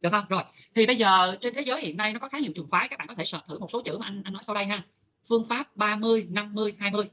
[0.00, 0.24] Được không?
[0.28, 0.42] Rồi
[0.74, 2.98] thì bây giờ trên thế giới hiện nay nó có khá nhiều trường phái các
[2.98, 4.86] bạn có thể search thử một số chữ mà anh anh nói sau đây ha.
[5.28, 7.04] Phương pháp 30 50 20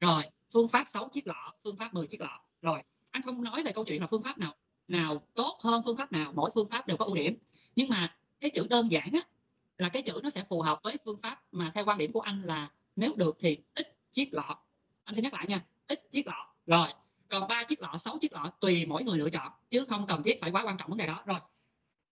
[0.00, 2.40] rồi phương pháp 6 chiếc lọ phương pháp 10 chiếc lọ.
[2.62, 4.54] Rồi anh không nói về câu chuyện là phương pháp nào
[4.88, 7.38] nào tốt hơn phương pháp nào mỗi phương pháp đều có ưu điểm.
[7.76, 9.20] Nhưng mà cái chữ đơn giản á
[9.78, 12.20] là cái chữ nó sẽ phù hợp với phương pháp mà theo quan điểm của
[12.20, 14.58] anh là nếu được thì ít chiếc lọ.
[15.04, 16.54] Anh xin nhắc lại nha ít chiếc lọ.
[16.66, 16.88] Rồi
[17.28, 20.22] còn ba chiếc lọ sáu chiếc lọ tùy mỗi người lựa chọn chứ không cần
[20.22, 21.22] thiết phải quá quan trọng vấn đề đó.
[21.26, 21.38] Rồi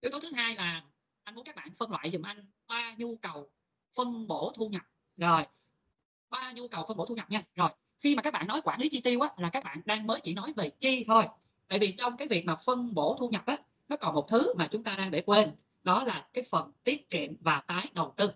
[0.00, 0.82] yếu tố thứ hai là
[1.22, 3.50] anh muốn các bạn phân loại dùm anh ba nhu cầu
[3.94, 4.82] phân bổ thu nhập.
[5.16, 5.46] Rồi
[6.30, 7.42] ba nhu cầu phân bổ thu nhập nha.
[7.54, 7.70] Rồi
[8.00, 10.20] khi mà các bạn nói quản lý chi tiêu á, là các bạn đang mới
[10.20, 11.24] chỉ nói về chi thôi.
[11.68, 13.56] Tại vì trong cái việc mà phân bổ thu nhập á,
[13.88, 15.50] nó còn một thứ mà chúng ta đang để quên
[15.82, 18.30] đó là cái phần tiết kiệm và tái đầu tư.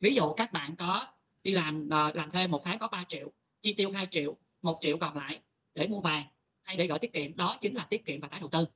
[0.00, 1.06] Ví dụ các bạn có
[1.42, 4.78] đi làm ờ, làm thêm một tháng có 3 triệu, chi tiêu 2 triệu, một
[4.80, 5.40] triệu còn lại
[5.74, 6.26] để mua vàng
[6.62, 8.66] hay để gửi tiết kiệm, đó chính là tiết kiệm và tái đầu tư.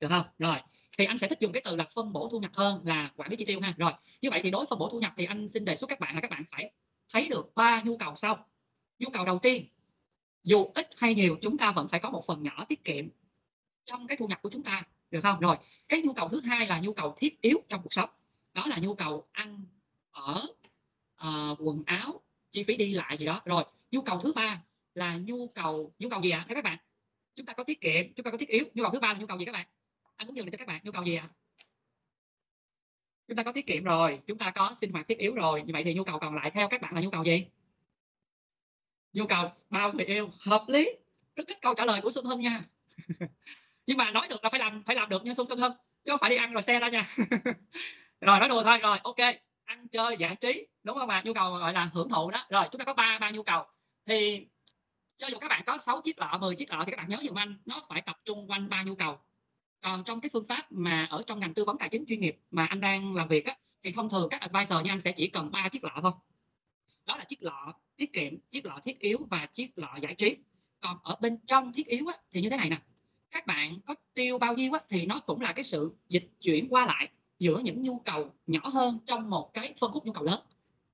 [0.00, 0.24] Được không?
[0.38, 0.56] Rồi,
[0.98, 3.30] thì anh sẽ thích dùng cái từ là phân bổ thu nhập hơn là quản
[3.30, 3.74] lý chi tiêu ha.
[3.78, 6.00] Rồi, như vậy thì đối phân bổ thu nhập thì anh xin đề xuất các
[6.00, 6.72] bạn là các bạn phải
[7.12, 8.48] thấy được ba nhu cầu sau.
[8.98, 9.66] Nhu cầu đầu tiên,
[10.44, 13.08] dù ít hay nhiều, chúng ta vẫn phải có một phần nhỏ tiết kiệm
[13.84, 15.40] trong cái thu nhập của chúng ta được không?
[15.40, 15.56] Rồi
[15.88, 18.10] cái nhu cầu thứ hai là nhu cầu thiết yếu trong cuộc sống.
[18.54, 19.64] Đó là nhu cầu ăn
[20.10, 20.42] ở
[21.26, 22.20] uh, quần áo
[22.50, 23.42] chi phí đi lại gì đó.
[23.44, 24.62] Rồi nhu cầu thứ ba
[24.94, 26.54] là nhu cầu nhu cầu gì ạ à?
[26.54, 26.78] các bạn?
[27.36, 28.64] Chúng ta có tiết kiệm chúng ta có thiết yếu.
[28.74, 29.66] Nhu cầu thứ ba là nhu cầu gì các bạn?
[30.16, 30.80] Anh muốn dừng cho các bạn.
[30.84, 31.28] Nhu cầu gì ạ?
[31.28, 31.34] À?
[33.28, 35.62] chúng ta có tiết kiệm rồi chúng ta có sinh hoạt thiết yếu rồi.
[35.62, 37.46] Như vậy thì nhu cầu còn lại theo các bạn là nhu cầu gì?
[39.12, 40.30] Nhu cầu bao người yêu.
[40.40, 40.90] Hợp lý.
[41.36, 42.62] Rất thích câu trả lời của xuân hân nha.
[43.86, 45.72] nhưng mà nói được là phải làm phải làm được nha sung sướng hơn.
[46.04, 47.08] Chứ không phải đi ăn rồi xe ra nha.
[48.20, 48.78] Rồi nói đùa thôi.
[48.78, 49.16] Rồi ok.
[49.64, 50.66] Ăn chơi giải trí.
[50.82, 51.22] Đúng không ạ?
[51.24, 52.46] Nhu cầu gọi là hưởng thụ đó.
[52.50, 53.64] Rồi chúng ta có ba ba nhu cầu.
[54.06, 54.46] Thì
[55.18, 57.18] cho dù các bạn có 6 chiếc lọ 10 chiếc lọ thì các bạn nhớ
[57.22, 59.18] dùm anh nó phải tập trung quanh ba nhu cầu.
[59.80, 62.38] Còn trong cái phương pháp mà ở trong ngành tư vấn tài chính chuyên nghiệp
[62.50, 65.28] mà anh đang làm việc á, thì thông thường các advisor như anh sẽ chỉ
[65.28, 66.12] cần ba chiếc lọ thôi.
[67.06, 70.36] Đó là chiếc lọ tiết kiệm chiếc lọ thiết yếu và chiếc lọ giải trí.
[70.80, 72.78] Còn ở bên trong thiết yếu á, thì như thế này nè
[73.32, 76.68] các bạn có tiêu bao nhiêu á, thì nó cũng là cái sự dịch chuyển
[76.70, 80.24] qua lại giữa những nhu cầu nhỏ hơn trong một cái phân khúc nhu cầu
[80.24, 80.40] lớn.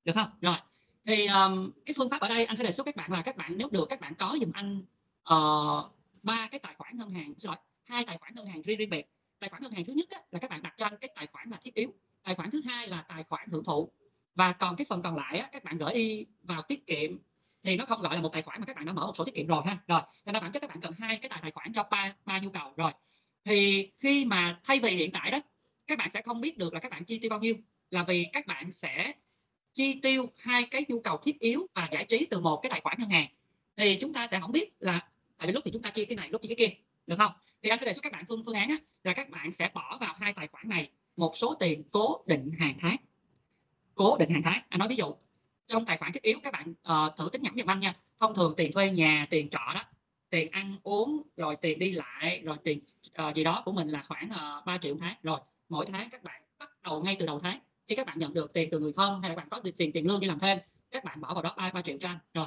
[0.05, 0.31] Được không?
[0.41, 0.57] Rồi.
[1.05, 3.37] Thì um, cái phương pháp ở đây anh sẽ đề xuất các bạn là các
[3.37, 4.83] bạn nếu được các bạn có dùm anh
[5.23, 5.37] ờ,
[6.23, 8.91] ba uh, cái tài khoản ngân hàng rồi hai tài khoản ngân hàng riêng riêng
[8.91, 9.07] biệt.
[9.39, 11.27] Tài khoản ngân hàng thứ nhất á, là các bạn đặt cho anh cái tài
[11.27, 11.95] khoản là thiết yếu.
[12.23, 13.91] Tài khoản thứ hai là tài khoản hưởng thụ.
[14.35, 17.19] Và còn cái phần còn lại á, các bạn gửi đi vào tiết kiệm
[17.69, 19.25] thì nó không gọi là một tài khoản mà các bạn đã mở một sổ
[19.25, 19.79] tiết kiệm rồi ha.
[19.89, 22.15] Rồi nên là bản chất các bạn cần hai cái tài tài khoản cho ba
[22.25, 22.73] ba nhu cầu.
[22.77, 22.93] Rồi
[23.45, 25.41] thì khi mà thay vì hiện tại đó
[25.87, 27.55] các bạn sẽ không biết được là các bạn chi tiêu bao nhiêu
[27.91, 29.13] là vì các bạn sẽ
[29.73, 32.81] chi tiêu hai cái nhu cầu thiết yếu và giải trí từ một cái tài
[32.81, 33.27] khoản ngân hàng.
[33.77, 36.17] Thì chúng ta sẽ không biết là tại vì lúc thì chúng ta chia cái
[36.17, 36.75] này lúc chia cái kia
[37.07, 37.33] được không?
[37.63, 39.71] Thì anh sẽ đề xuất các bạn phương phương án á, là các bạn sẽ
[39.75, 42.97] bỏ vào hai tài khoản này một số tiền cố định hàng tháng.
[43.95, 45.15] Cố định hàng tháng anh nói ví dụ
[45.69, 47.95] trong tài khoản thiết yếu các bạn uh, thử tính nhẩm giùm anh nha.
[48.19, 49.83] Thông thường tiền thuê nhà tiền trọ đó
[50.31, 52.81] tiền ăn uống rồi tiền đi lại rồi tiền
[53.29, 55.17] uh, gì đó của mình là khoảng ờ, uh, 3 triệu tháng.
[55.23, 58.35] Rồi mỗi tháng các bạn bắt đầu ngay từ đầu tháng khi các bạn nhận
[58.35, 60.39] được tiền từ người thân hay là các bạn có tiền tiền lương đi làm
[60.39, 60.59] thêm
[60.91, 62.47] các bạn bỏ vào đó 3, 3 triệu cho anh rồi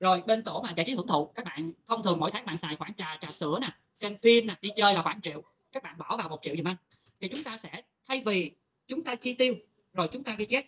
[0.00, 2.56] rồi bên tổ mà giải trí hưởng thụ các bạn thông thường mỗi tháng bạn
[2.56, 5.42] xài khoảng trà trà sữa nè xem phim nè đi chơi là khoảng triệu
[5.72, 6.76] các bạn bỏ vào một triệu gì anh
[7.20, 8.50] thì chúng ta sẽ thay vì
[8.86, 9.54] chúng ta chi tiêu
[9.92, 10.66] rồi chúng ta ghi chép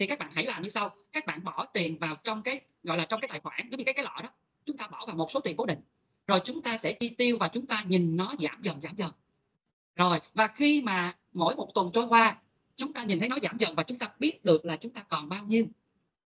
[0.00, 0.94] thì các bạn hãy làm như sau.
[1.12, 3.84] Các bạn bỏ tiền vào trong cái, gọi là, trong cái tài khoản, giống như
[3.84, 4.30] cái cái lọ đó.
[4.66, 5.78] Chúng ta bỏ vào một số tiền cố định.
[6.26, 9.10] Rồi chúng ta sẽ chi tiêu và chúng ta nhìn nó giảm dần giảm dần.
[9.96, 12.38] Rồi, và khi mà mỗi một tuần trôi qua,
[12.76, 15.02] chúng ta nhìn thấy nó giảm dần và chúng ta biết được là chúng ta
[15.02, 15.66] còn bao nhiêu.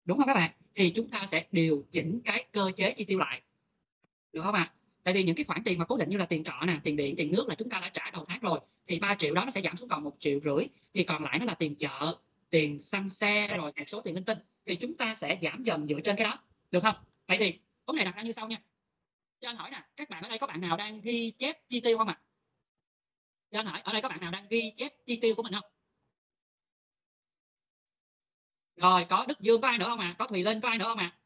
[0.04, 0.50] Đúng không các bạn?
[0.74, 3.42] Thì chúng ta sẽ điều chỉnh cái cơ chế chi tiêu lại.
[4.32, 4.72] Được không ạ?
[5.02, 6.96] Tại vì những cái khoản tiền mà cố định như là tiền trọ nè, tiền
[6.96, 9.44] điện, tiền nước là chúng ta đã trả đầu tháng rồi, thì 3 triệu đó
[9.44, 12.16] nó sẽ giảm xuống còn một triệu rưỡi, thì còn lại nó là tiền chợ
[12.50, 15.86] tiền xăng xe rồi một số tiền linh tinh thì chúng ta sẽ giảm dần
[15.88, 16.38] dựa trên cái đó.
[16.70, 16.94] Được không?
[17.28, 18.62] Vậy thì vấn đề đặt ra như sau nha.
[19.40, 21.80] Cho anh hỏi nè các bạn ở đây có bạn nào đang ghi chép chi
[21.80, 22.20] tiêu không ạ?
[23.50, 25.52] Cho anh hỏi ở đây có bạn nào đang ghi chép chi tiêu của mình
[25.52, 25.64] không?
[28.76, 30.14] Rồi có đức dương có ai nữa không ạ?
[30.18, 31.18] Có thùy linh có ai nữa không ạ?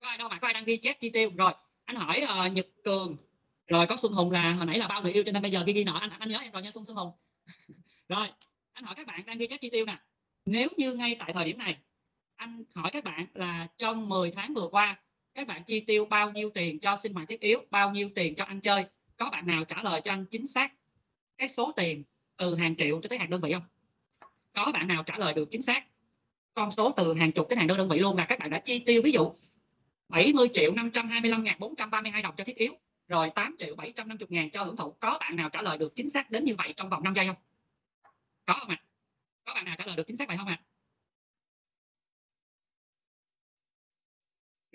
[0.00, 1.30] Có ai đâu mà có ai đang ghi chép chi tiêu?
[1.36, 1.52] Rồi
[1.84, 3.16] anh hỏi uh, nhật cường.
[3.66, 5.62] Rồi có xuân hùng là hồi nãy là bao người yêu cho nên bây giờ
[5.66, 7.12] ghi ghi nợ anh anh nhớ em rồi nha xuân xuân hùng.
[8.08, 8.28] Rồi
[8.76, 9.98] anh hỏi các bạn đang ghi chép chi tiêu nè.
[10.46, 11.76] Nếu như ngay tại thời điểm này,
[12.36, 14.98] anh hỏi các bạn là trong 10 tháng vừa qua,
[15.34, 18.34] các bạn chi tiêu bao nhiêu tiền cho sinh hoạt thiết yếu, bao nhiêu tiền
[18.34, 18.84] cho ăn chơi?
[19.16, 20.72] Có bạn nào trả lời cho anh chính xác
[21.38, 22.04] cái số tiền
[22.36, 23.62] từ hàng triệu cho tới hàng đơn vị không?
[24.52, 25.84] Có bạn nào trả lời được chính xác
[26.54, 28.58] con số từ hàng chục đến hàng đơn đơn vị luôn là các bạn đã
[28.58, 29.02] chi tiêu?
[29.02, 29.32] Ví dụ
[30.08, 32.72] 70 triệu 525 ngàn 432 đồng cho thiết yếu,
[33.08, 34.90] rồi 8 triệu 750 ngàn cho hưởng thụ.
[35.00, 37.26] Có bạn nào trả lời được chính xác đến như vậy trong vòng 5 giây
[37.26, 37.36] không?
[38.46, 38.76] Có không ạ?
[38.80, 38.84] À?
[39.44, 40.60] có bạn nào trả lời được chính xác vậy không ạ?
[40.60, 40.64] À?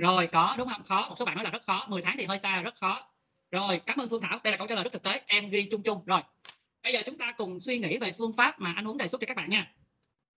[0.01, 0.83] rồi, có, đúng không?
[0.83, 3.09] Khó, một số bạn nói là rất khó 10 tháng thì hơi xa, rất khó.
[3.51, 5.67] Rồi, cảm ơn phương thảo, đây là câu trả lời rất thực tế, em ghi
[5.71, 6.05] chung chung.
[6.05, 6.21] Rồi,
[6.83, 9.21] bây giờ chúng ta cùng suy nghĩ về phương pháp mà anh muốn đề xuất
[9.21, 9.73] cho các bạn nha.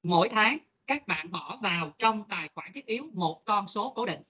[0.02, 4.06] Mỗi tháng, các bạn bỏ vào trong tài khoản thiết yếu một con số cố
[4.06, 4.22] định.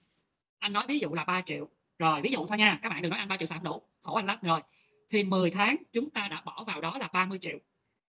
[0.59, 1.69] Anh nói ví dụ là 3 triệu.
[1.99, 3.81] Rồi, ví dụ thôi nha, các bạn đừng nói anh 3 triệu sản đủ.
[4.01, 4.37] Khổ anh lắm.
[4.41, 4.61] Rồi,
[5.09, 7.57] thì 10 tháng chúng ta đã bỏ vào đó là 30 triệu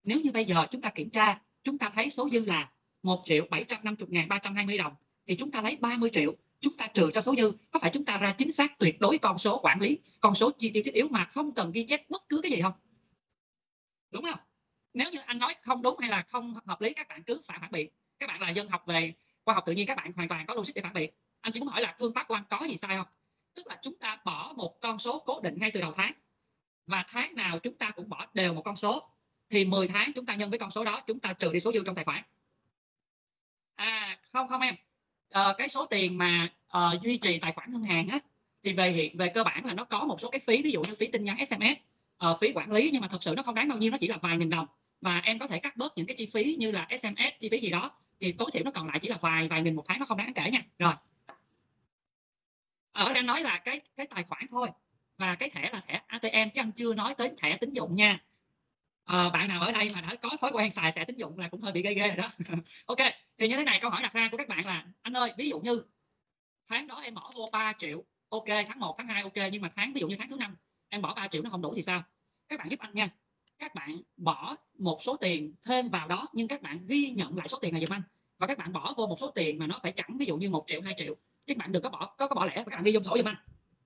[0.07, 2.71] nếu như bây giờ chúng ta kiểm tra, chúng ta thấy số dư là
[3.03, 4.95] 1 triệu 750 ngàn 320 đồng,
[5.27, 7.53] thì chúng ta lấy 30 triệu, chúng ta trừ cho số dư.
[7.71, 10.51] Có phải chúng ta ra chính xác tuyệt đối con số quản lý, con số
[10.51, 12.73] chi tiêu thiết yếu mà không cần ghi chép bất cứ cái gì không?
[14.11, 14.41] Đúng không?
[14.95, 17.61] Nếu như anh nói không đúng hay là không hợp lý, các bạn cứ phản
[17.61, 19.15] phản biện các bạn là dân học về
[19.45, 21.61] khoa học tự nhiên, các bạn hoàn toàn có logic để phản biện anh chỉ
[21.61, 23.07] muốn hỏi là phương pháp của anh có gì sai không?
[23.55, 26.13] Tức là chúng ta bỏ một con số cố định ngay từ đầu tháng,
[26.87, 29.11] và tháng nào chúng ta cũng bỏ đều một con số
[29.51, 31.73] thì 10 tháng chúng ta nhân với con số đó chúng ta trừ đi số
[31.73, 32.23] dư trong tài khoản.
[33.75, 34.75] À không không em.
[35.31, 38.19] À, cái số tiền mà à, duy trì tài khoản ngân hàng á
[38.63, 40.81] thì về hiện về cơ bản là nó có một số cái phí ví dụ
[40.81, 41.75] như phí tin nhắn sms à,
[42.17, 44.09] ờ, phí quản lý nhưng mà thật sự nó không đáng bao nhiêu nó chỉ
[44.09, 44.67] là vài nghìn đồng.
[45.01, 47.61] Và em có thể cắt bớt những cái chi phí như là sms chi phí
[47.61, 49.99] gì đó thì tối thiểu nó còn lại chỉ là vài vài nghìn một tháng
[49.99, 50.63] nó không đáng kể nha.
[50.79, 50.95] Rồi.
[52.93, 54.69] Ở đang nói là cái cái tài khoản thôi.
[55.19, 58.19] Và cái thẻ là thẻ ATM chứ anh chưa nói tới thẻ tín dụng nha
[59.07, 61.49] à, bạn nào ở đây mà đã có thói quen xài thẻ tín dụng là
[61.49, 62.29] cũng hơi bị ghê ghê rồi đó.
[62.87, 62.99] Ok
[63.39, 65.49] thì như thế này câu hỏi đặt ra của các bạn là anh ơi ví
[65.49, 65.83] dụ như
[66.69, 69.73] tháng đó em bỏ vô 3 triệu ok tháng 1 tháng 2 ok nhưng mà
[69.77, 70.57] tháng ví dụ như tháng thứ năm
[70.89, 72.03] em bỏ 3 triệu nó không đủ thì sao?
[72.49, 73.11] Các bạn giúp anh nha.
[73.59, 77.49] Các bạn bỏ một số tiền thêm vào đó nhưng các bạn ghi nhận lại
[77.49, 78.03] số tiền này giùm anh.
[78.39, 80.51] Và các bạn bỏ vô một số tiền mà nó phải chẳng ví dụ như
[80.51, 81.15] một triệu 2 triệu.
[81.47, 83.29] Các bạn đừng có bỏ có có bỏ lẻ các bạn ghi vô sổ giùm
[83.29, 83.37] anh.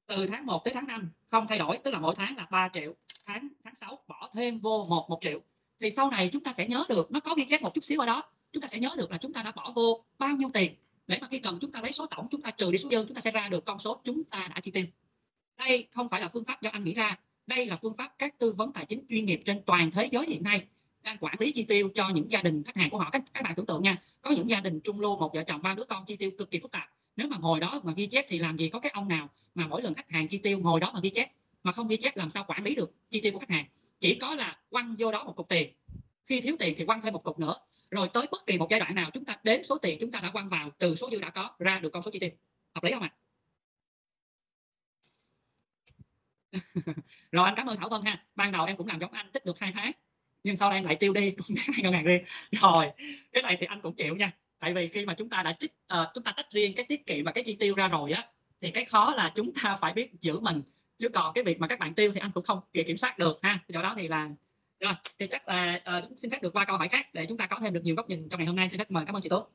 [0.06, 2.68] Từ tháng 1 tới tháng 5 không thay đổi tức là mỗi tháng là 3
[2.74, 2.94] triệu
[3.26, 5.40] tháng tháng 6 bỏ thêm vô một một triệu.
[5.80, 8.00] Thì sau này chúng ta sẽ nhớ được nó có ghi chép một chút xíu
[8.00, 10.50] ở đó chúng ta sẽ nhớ được là chúng ta đã bỏ vô bao nhiêu
[10.54, 10.74] tiền.
[11.06, 13.04] Để mà khi cần chúng ta lấy số tổng chúng ta trừ đi số dư
[13.04, 14.84] chúng ta sẽ ra được con số chúng ta đã chi tiêu.
[15.58, 17.18] Đây không phải là phương pháp do anh nghĩ ra.
[17.46, 20.26] Đây là phương pháp các tư vấn tài chính chuyên nghiệp trên toàn thế giới
[20.26, 20.66] hiện nay
[21.02, 23.10] đang quản lý chi tiêu cho những gia đình khách hàng của họ.
[23.10, 25.62] Các, các bạn tưởng tượng nha có những gia đình trung lưu một vợ chồng
[25.62, 26.90] ba đứa con chi tiêu cực kỳ phức tạp.
[27.16, 29.66] Nếu mà ngồi đó mà ghi chép thì làm gì có cái ông nào mà
[29.66, 31.30] mỗi lần khách hàng chi tiêu ngồi đó mà ghi chép?
[31.62, 33.64] Mà không ghi chép làm sao quản lý được chi tiêu của khách hàng.
[34.00, 35.72] Chỉ có là quăng vô đó một cục tiền.
[36.26, 37.54] Khi thiếu tiền thì quăng thêm một cục nữa.
[37.90, 40.20] Rồi tới bất kỳ một giai đoạn nào chúng ta đếm số tiền chúng ta
[40.20, 42.30] đã quăng vào từ số dư đã có ra được con số chi tiêu.
[42.74, 43.12] Hợp lý không ạ?
[43.12, 43.16] À?
[47.32, 48.24] rồi anh cảm ơn thảo vân ha.
[48.34, 49.92] Ban đầu em cũng làm giống anh tích được hai tháng
[50.44, 52.24] nhưng sau đây em lại tiêu đi cũng hai ngân hàng riêng.
[52.52, 52.90] Rồi
[53.32, 54.32] cái này thì anh cũng chịu nha.
[54.58, 57.06] Tại vì khi mà chúng ta đã trích uh, chúng ta tách riêng cái tiết
[57.06, 58.28] kiệm và cái chi tiêu ra rồi á
[58.60, 60.62] thì cái khó là chúng ta phải biết giữ mình
[61.00, 63.38] chứ còn cái việc mà các bạn tiêu thì anh cũng không kiểm soát được
[63.42, 63.58] ha.
[63.68, 64.30] Do đó thì là
[64.80, 67.46] rồi thì chắc là uh, xin phép được qua câu hỏi khác để chúng ta
[67.46, 68.68] có thêm được nhiều góc nhìn trong ngày hôm nay.
[68.68, 69.46] Xin phép mời cảm ơn chị Tố.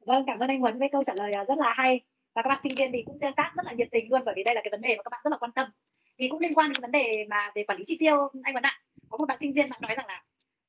[0.00, 2.00] vâng cảm ơn anh Huấn với câu trả lời ờ, rất là hay.
[2.34, 4.34] Và các bạn sinh viên thì cũng tương tác rất là nhiệt tình luôn bởi
[4.36, 5.68] vì đây là cái vấn đề mà các bạn rất là quan tâm.
[6.18, 8.66] Thì cũng liên quan đến vấn đề mà về quản lý chi tiêu anh Huấn
[8.66, 8.80] ạ.
[9.08, 10.24] Có một bạn sinh viên bạn nói rằng là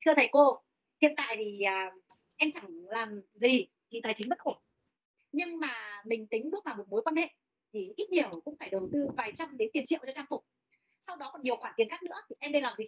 [0.06, 0.62] thưa thầy cô
[1.00, 2.02] hiện tại thì uh,
[2.36, 4.56] em chẳng làm gì thì tài chính bất ổn.
[5.32, 7.28] Nhưng mà mình tính bước vào một mối quan hệ
[7.74, 10.44] thì ít nhiều cũng phải đầu tư vài trăm đến tiền triệu cho trang phục.
[11.00, 12.84] Sau đó còn nhiều khoản tiền khác nữa thì em nên làm gì?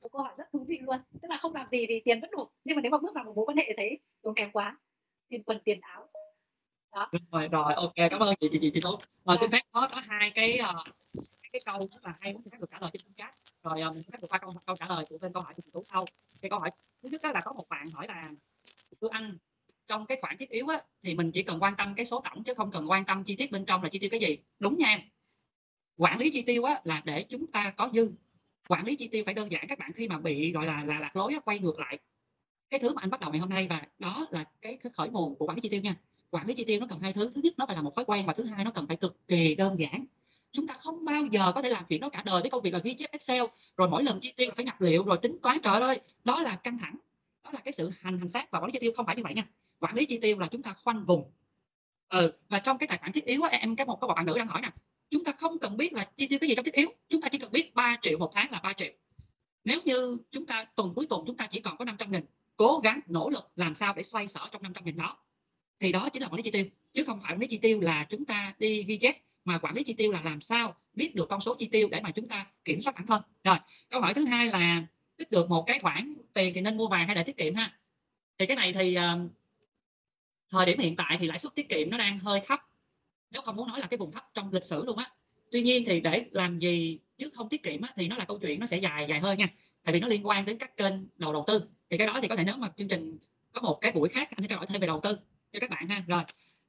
[0.00, 2.30] Một câu hỏi rất thú vị luôn tức là không làm gì thì tiền vẫn
[2.30, 4.52] đủ nhưng mà nếu mà bước vào một mối quan hệ thì thấy tốn kém
[4.52, 4.78] quá
[5.28, 6.08] tiền quần tiền áo.
[6.92, 7.10] Đó.
[7.32, 10.02] Rồi rồi ok cảm ơn chị chị chị, chị tốt rồi xin phép có có
[10.06, 10.86] hai cái uh,
[11.52, 13.94] cái câu rất là hay muốn xin phép được trả lời trên chat rồi uh,
[13.94, 15.70] mình xin phép được qua câu câu trả lời của tên câu hỏi của chị
[15.72, 16.04] tú sau.
[16.40, 16.70] Cái câu hỏi
[17.02, 18.30] thứ nhất đó là có một bạn hỏi là
[19.00, 19.38] thưa anh
[19.88, 22.44] trong cái khoản thiết yếu á, thì mình chỉ cần quan tâm cái số tổng
[22.44, 24.38] chứ không cần quan tâm chi tiết bên trong là chi tiêu cái gì.
[24.58, 24.98] Đúng nha
[25.96, 28.10] quản lý chi tiêu á, là để chúng ta có dư.
[28.68, 31.00] Quản lý chi tiêu phải đơn giản các bạn khi mà bị gọi là là
[31.00, 31.98] lạc lối á, quay ngược lại.
[32.70, 35.08] Cái thứ mà anh bắt đầu ngày hôm nay và đó là cái, cái khởi
[35.10, 35.96] nguồn của quản lý chi tiêu nha.
[36.30, 37.30] Quản lý chi tiêu nó cần hai thứ.
[37.34, 39.28] Thứ nhất nó phải là một thói quen và thứ hai nó cần phải cực
[39.28, 40.06] kỳ đơn giản.
[40.52, 42.74] Chúng ta không bao giờ có thể làm chuyện đó cả đời với công việc
[42.74, 43.42] là ghi chép Excel
[43.76, 45.58] rồi mỗi lần chi tiêu phải nhập liệu rồi tính toán.
[45.62, 46.96] Trời ơi đó là căng thẳng.
[47.44, 49.22] Đó là cái sự hành hành xác và quản lý chi tiêu không phải như
[49.22, 49.44] vậy nha
[49.82, 51.32] quản lý chi tiêu là chúng ta khoanh vùng.
[52.08, 54.26] Ừ và trong cái tài khoản thiết yếu á, em cái một có một bạn
[54.26, 54.70] nữ đang hỏi nè
[55.10, 57.28] chúng ta không cần biết là chi tiêu cái gì trong thiết yếu chúng ta
[57.28, 58.92] chỉ cần biết 3 triệu một tháng là 3 triệu.
[59.64, 62.24] Nếu như chúng ta tuần cuối tuần chúng ta chỉ còn có 500 nghìn
[62.56, 65.16] cố gắng nỗ lực làm sao để xoay sở trong 500 nghìn đó
[65.80, 66.64] thì đó chính là quản lý chi tiêu.
[66.92, 69.74] Chứ không phải quản lý chi tiêu là chúng ta đi ghi chép mà quản
[69.74, 72.28] lý chi tiêu là làm sao biết được con số chi tiêu để mà chúng
[72.28, 73.22] ta kiểm soát bản thân.
[73.44, 73.56] Rồi
[73.90, 77.06] câu hỏi thứ hai là tích được một cái khoản tiền thì nên mua vàng
[77.06, 77.78] hay để tiết kiệm ha?
[78.38, 79.30] Thì cái này thì uh,
[80.52, 82.60] thời điểm hiện tại thì lãi suất tiết kiệm nó đang hơi thấp.
[83.30, 85.10] Nếu không muốn nói là cái vùng thấp trong lịch sử luôn á.
[85.50, 88.38] Tuy nhiên thì để làm gì chứ không tiết kiệm á, thì nó là câu
[88.38, 89.48] chuyện nó sẽ dài dài hơn nha.
[89.84, 91.62] Tại vì nó liên quan đến các kênh đầu đầu tư.
[91.90, 93.18] Thì cái đó thì có thể nếu mà chương trình
[93.52, 95.18] có một cái buổi khác anh sẽ trao đổi thêm về đầu tư
[95.52, 96.02] cho các bạn ha.
[96.06, 96.20] Rồi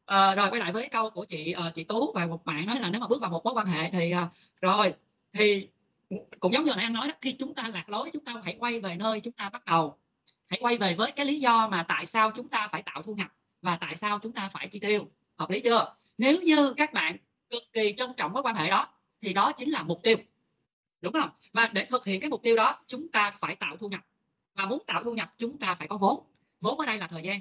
[0.06, 2.80] à, rồi quay lại với câu của chị uh, chị tú và một bạn nói
[2.80, 4.28] là nếu mà bước vào một mối quan hệ thì uh,
[4.62, 4.94] rồi
[5.34, 5.68] thì
[6.40, 8.56] cũng giống như nãy anh nói đó khi chúng ta lạc lối chúng ta hãy
[8.60, 9.98] quay về nơi chúng ta bắt đầu.
[10.48, 13.16] Hãy quay về với cái lý do mà tại sao chúng ta phải tạo thu
[13.16, 13.28] nhập
[13.64, 15.08] và tại sao chúng ta phải chi tiêu?
[15.38, 15.96] Hợp lý chưa?
[16.18, 17.18] Nếu như các bạn
[17.50, 18.88] cực kỳ trân trọng mối quan hệ đó
[19.22, 20.18] thì đó chính là mục tiêu.
[21.02, 21.30] Đúng không?
[21.54, 24.02] Và để thực hiện cái mục tiêu đó chúng ta phải tạo thu nhập.
[24.56, 26.24] Và muốn tạo thu nhập chúng ta phải có vốn.
[26.62, 27.40] Vốn ở đây là thời gian.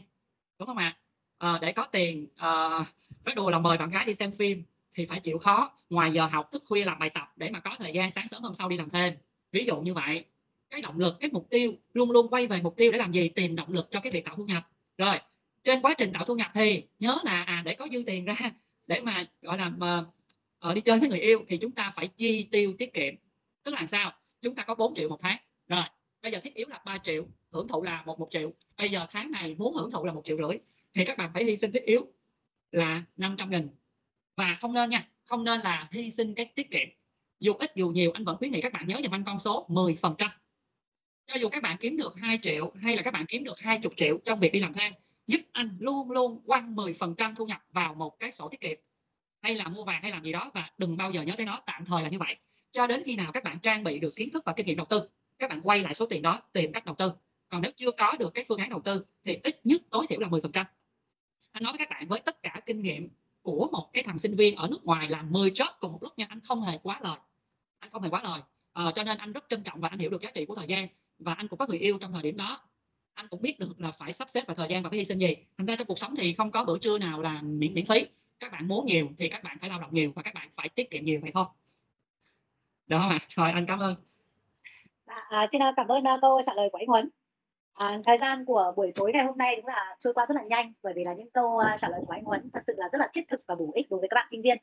[0.58, 0.98] Đúng không ạ?
[1.38, 2.84] À, để có tiền ờ, à,
[3.24, 5.72] nói đùa là mời bạn gái đi xem phim thì phải chịu khó.
[5.90, 8.42] Ngoài giờ học thức khuya làm bài tập để mà có thời gian sáng sớm
[8.42, 9.14] hôm sau đi làm thêm.
[9.52, 10.24] Ví dụ như vậy.
[10.70, 13.28] Cái động lực cái mục tiêu luôn luôn quay về mục tiêu để làm gì?
[13.28, 14.68] Tìm động lực cho cái việc tạo thu nhập.
[14.98, 15.18] Rồi
[15.64, 18.34] trên quá trình tạo thu nhập thì nhớ là à để có dư tiền ra
[18.86, 20.04] để mà, gọi là, mà
[20.58, 23.14] ở đi chơi với người yêu thì chúng ta phải chi tiêu tiết kiệm.
[23.62, 24.12] Tức là sao?
[24.42, 25.38] Chúng ta có 4 triệu một tháng.
[25.68, 25.84] Rồi,
[26.22, 28.52] bây giờ thiết yếu là 3 triệu, hưởng thụ là một một triệu.
[28.78, 30.58] Bây giờ tháng này muốn hưởng thụ là một triệu rưỡi,
[30.94, 32.06] thì các bạn phải hy sinh thiết yếu
[32.72, 33.68] là 500 nghìn.
[34.36, 36.88] Và không nên nha, không nên là hy sinh cái tiết kiệm.
[37.40, 39.66] Dù ít, dù nhiều, anh vẫn khuyến nghị các bạn nhớ dùm anh con số
[39.68, 40.30] 10 phần trăm.
[41.26, 43.92] Cho dù các bạn kiếm được 2 triệu hay là các bạn kiếm được 20
[43.96, 44.92] triệu trong việc đi làm thêm
[45.26, 48.78] giúp anh luôn luôn quăng 10% thu nhập vào một cái sổ tiết kiệm.
[49.42, 51.62] Hay là mua vàng hay làm gì đó và đừng bao giờ nhớ tới nó
[51.66, 52.36] tạm thời là như vậy.
[52.72, 54.86] Cho đến khi nào các bạn trang bị được kiến thức và kinh nghiệm đầu
[54.90, 55.08] tư
[55.38, 57.12] các bạn quay lại số tiền đó tìm cách đầu tư.
[57.48, 60.20] Còn nếu chưa có được cái phương án đầu tư thì ít nhất tối thiểu
[60.20, 60.64] là 10%
[61.52, 63.08] anh nói với các bạn với tất cả kinh nghiệm
[63.42, 66.18] của một cái thằng sinh viên ở nước ngoài làm 10 job cùng một lúc
[66.18, 67.16] nha anh không hề quá lời.
[67.78, 68.40] Anh không hề quá lời.
[68.72, 70.66] À, cho nên anh rất trân trọng và anh hiểu được giá trị của thời
[70.66, 72.60] gian và anh cũng có người yêu trong thời điểm đó
[73.14, 75.18] anh cũng biết được là phải sắp xếp vào thời gian và phải hy sinh
[75.18, 75.36] gì.
[75.58, 78.06] Thành ra trong cuộc sống thì không có bữa trưa nào là miễn miễn phí.
[78.40, 80.68] Các bạn muốn nhiều thì các bạn phải lao động nhiều và các bạn phải
[80.68, 81.44] tiết kiệm nhiều vậy thôi.
[82.86, 83.18] Được không ạ?
[83.28, 83.94] Rồi anh cảm ơn.
[85.06, 87.08] À, xin cảm ơn uh, câu trả lời của anh Huấn.
[87.74, 90.42] À, thời gian của buổi tối ngày hôm nay đúng là trôi qua rất là
[90.42, 92.88] nhanh bởi vì là những câu uh, trả lời của anh Huấn thật sự là
[92.92, 94.58] rất là thiết thực và bổ ích đối với các bạn sinh viên.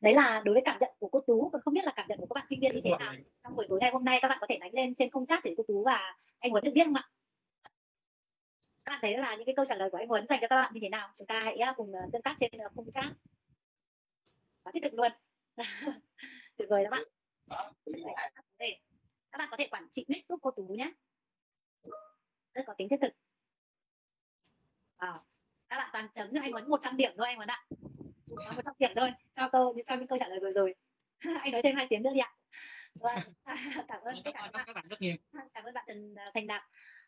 [0.00, 2.18] Đấy là đối với cảm nhận của cô Tú, còn không biết là cảm nhận
[2.18, 3.14] của các bạn sinh viên như thế nào.
[3.42, 5.40] Trong buổi tối ngày hôm nay các bạn có thể đánh lên trên không chat
[5.44, 7.08] để cô Tú và anh Huấn được biết không ạ?
[8.84, 10.56] Các bạn thấy là những cái câu trả lời của anh Huấn dành cho các
[10.56, 11.12] bạn như thế nào?
[11.16, 13.12] Chúng ta hãy uh, cùng uh, tương tác trên không chat.
[14.64, 15.12] Và thiết thực luôn.
[16.56, 17.02] Tuyệt vời các bạn.
[19.30, 20.92] Các bạn có thể quản trị mic giúp cô Tú nhé
[22.54, 23.12] rất có tính thiết thực
[24.96, 25.14] à,
[25.68, 27.64] các bạn toàn chấm cho anh Huấn 100 điểm thôi anh Huấn ạ
[28.26, 30.74] một trăm điểm thôi cho câu cho những câu trả lời vừa rồi
[31.42, 32.34] anh nói thêm hai tiếng nữa đi ạ
[33.00, 33.18] vâng.
[33.88, 35.16] cảm ơn cảm ơn các bạn rất nhiều
[35.54, 36.62] cảm ơn bạn Trần Thành Đạt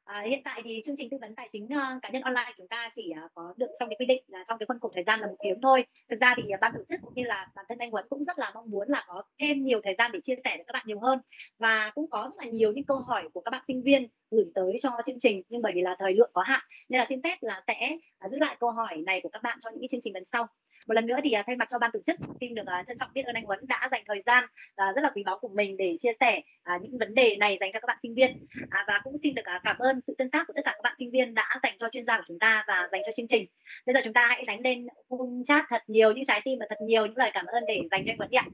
[0.05, 2.69] À, hiện tại thì chương trình tư vấn tài chính uh, cá nhân online chúng
[2.69, 5.03] ta chỉ uh, có được trong cái quy định là trong cái khuôn khổ thời
[5.03, 5.85] gian là một tiếng thôi.
[6.09, 8.25] Thực ra thì uh, ban tổ chức cũng như là bản thân anh Huấn cũng
[8.25, 10.73] rất là mong muốn là có thêm nhiều thời gian để chia sẻ với các
[10.73, 11.19] bạn nhiều hơn
[11.59, 14.45] và cũng có rất là nhiều những câu hỏi của các bạn sinh viên gửi
[14.55, 17.23] tới cho chương trình nhưng bởi vì là thời lượng có hạn nên là xin
[17.23, 19.88] phép là sẽ uh, giữ lại câu hỏi này của các bạn cho những cái
[19.88, 20.47] chương trình lần sau
[20.88, 22.99] một lần nữa thì uh, thay mặt cho ban tổ chức xin được uh, trân
[22.99, 25.49] trọng biết ơn anh Huấn đã dành thời gian uh, rất là quý báu của
[25.49, 26.40] mình để chia sẻ
[26.83, 28.46] những vấn đề này dành cho các bạn sinh viên.
[28.87, 31.11] Và cũng xin được cảm ơn sự tương tác của tất cả các bạn sinh
[31.11, 33.46] viên đã dành cho chuyên gia của chúng ta và dành cho chương trình.
[33.87, 36.67] Bây giờ chúng ta hãy đánh lên khung chat thật nhiều những trái tim và
[36.69, 38.46] thật nhiều những lời cảm ơn để dành cho anh Huấn đi ạ.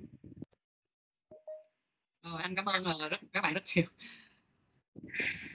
[2.22, 3.84] Ờ, anh cảm ơn uh, rất, các bạn rất nhiều.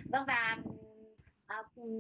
[0.05, 0.57] Vâng và
[1.45, 1.57] à,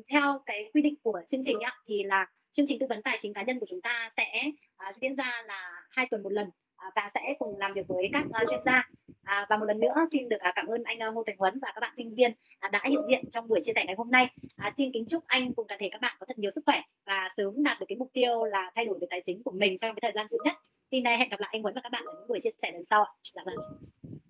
[0.09, 3.17] theo cái quy định của chương trình ạ, thì là chương trình tư vấn tài
[3.21, 4.51] chính cá nhân của chúng ta sẽ
[4.89, 8.09] uh, diễn ra là hai tuần một lần uh, và sẽ cùng làm việc với
[8.13, 8.89] các uh, chuyên gia
[9.23, 11.59] à, và một lần nữa xin được uh, cảm ơn anh uh, Ngô Thành Huấn
[11.59, 12.31] và các bạn sinh viên
[12.65, 14.27] uh, đã hiện diện trong buổi chia sẻ ngày hôm nay
[14.57, 16.81] à, xin kính chúc anh cùng toàn thể các bạn có thật nhiều sức khỏe
[17.05, 19.77] và sớm đạt được cái mục tiêu là thay đổi về tài chính của mình
[19.77, 20.55] trong cái thời gian sớm nhất
[20.89, 22.71] tin này hẹn gặp lại anh Huấn và các bạn ở những buổi chia sẻ
[22.71, 23.11] lần sau ạ.
[23.35, 23.55] Dạ vâng.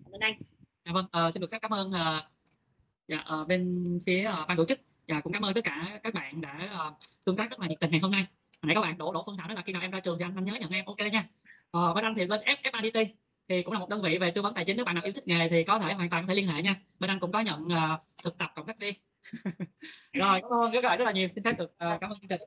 [0.04, 0.34] Cảm ơn anh.
[0.84, 2.24] Dạ vâng, uh, xin được phép cảm ơn uh,
[3.08, 6.14] dạ, uh, bên phía uh, ban tổ chức và cũng cảm ơn tất cả các
[6.14, 6.94] bạn đã uh,
[7.24, 8.26] tương tác rất là nhiệt tình ngày hôm nay.
[8.62, 10.18] Hồi nãy các bạn đổ đổ phương thảo đó là khi nào em ra trường
[10.18, 11.28] thì anh, anh nhớ nhận em, ok nha.
[11.70, 13.06] Ờ, bên anh thì bên F,
[13.48, 15.12] thì cũng là một đơn vị về tư vấn tài chính nếu bạn nào yêu
[15.12, 16.76] thích nghề thì có thể hoàn toàn có thể liên hệ nha.
[16.98, 18.94] Bên anh cũng có nhận uh, thực tập cộng tác viên.
[20.12, 21.28] Rồi, cảm ơn các bạn rất là nhiều.
[21.34, 22.40] Xin phép được uh, cảm ơn chương trình.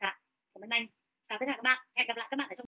[0.00, 0.20] Dạ.
[0.54, 0.86] Cảm ơn anh.
[1.24, 1.78] Chào tất cả các bạn.
[1.96, 2.66] Hẹn gặp lại các bạn ở trong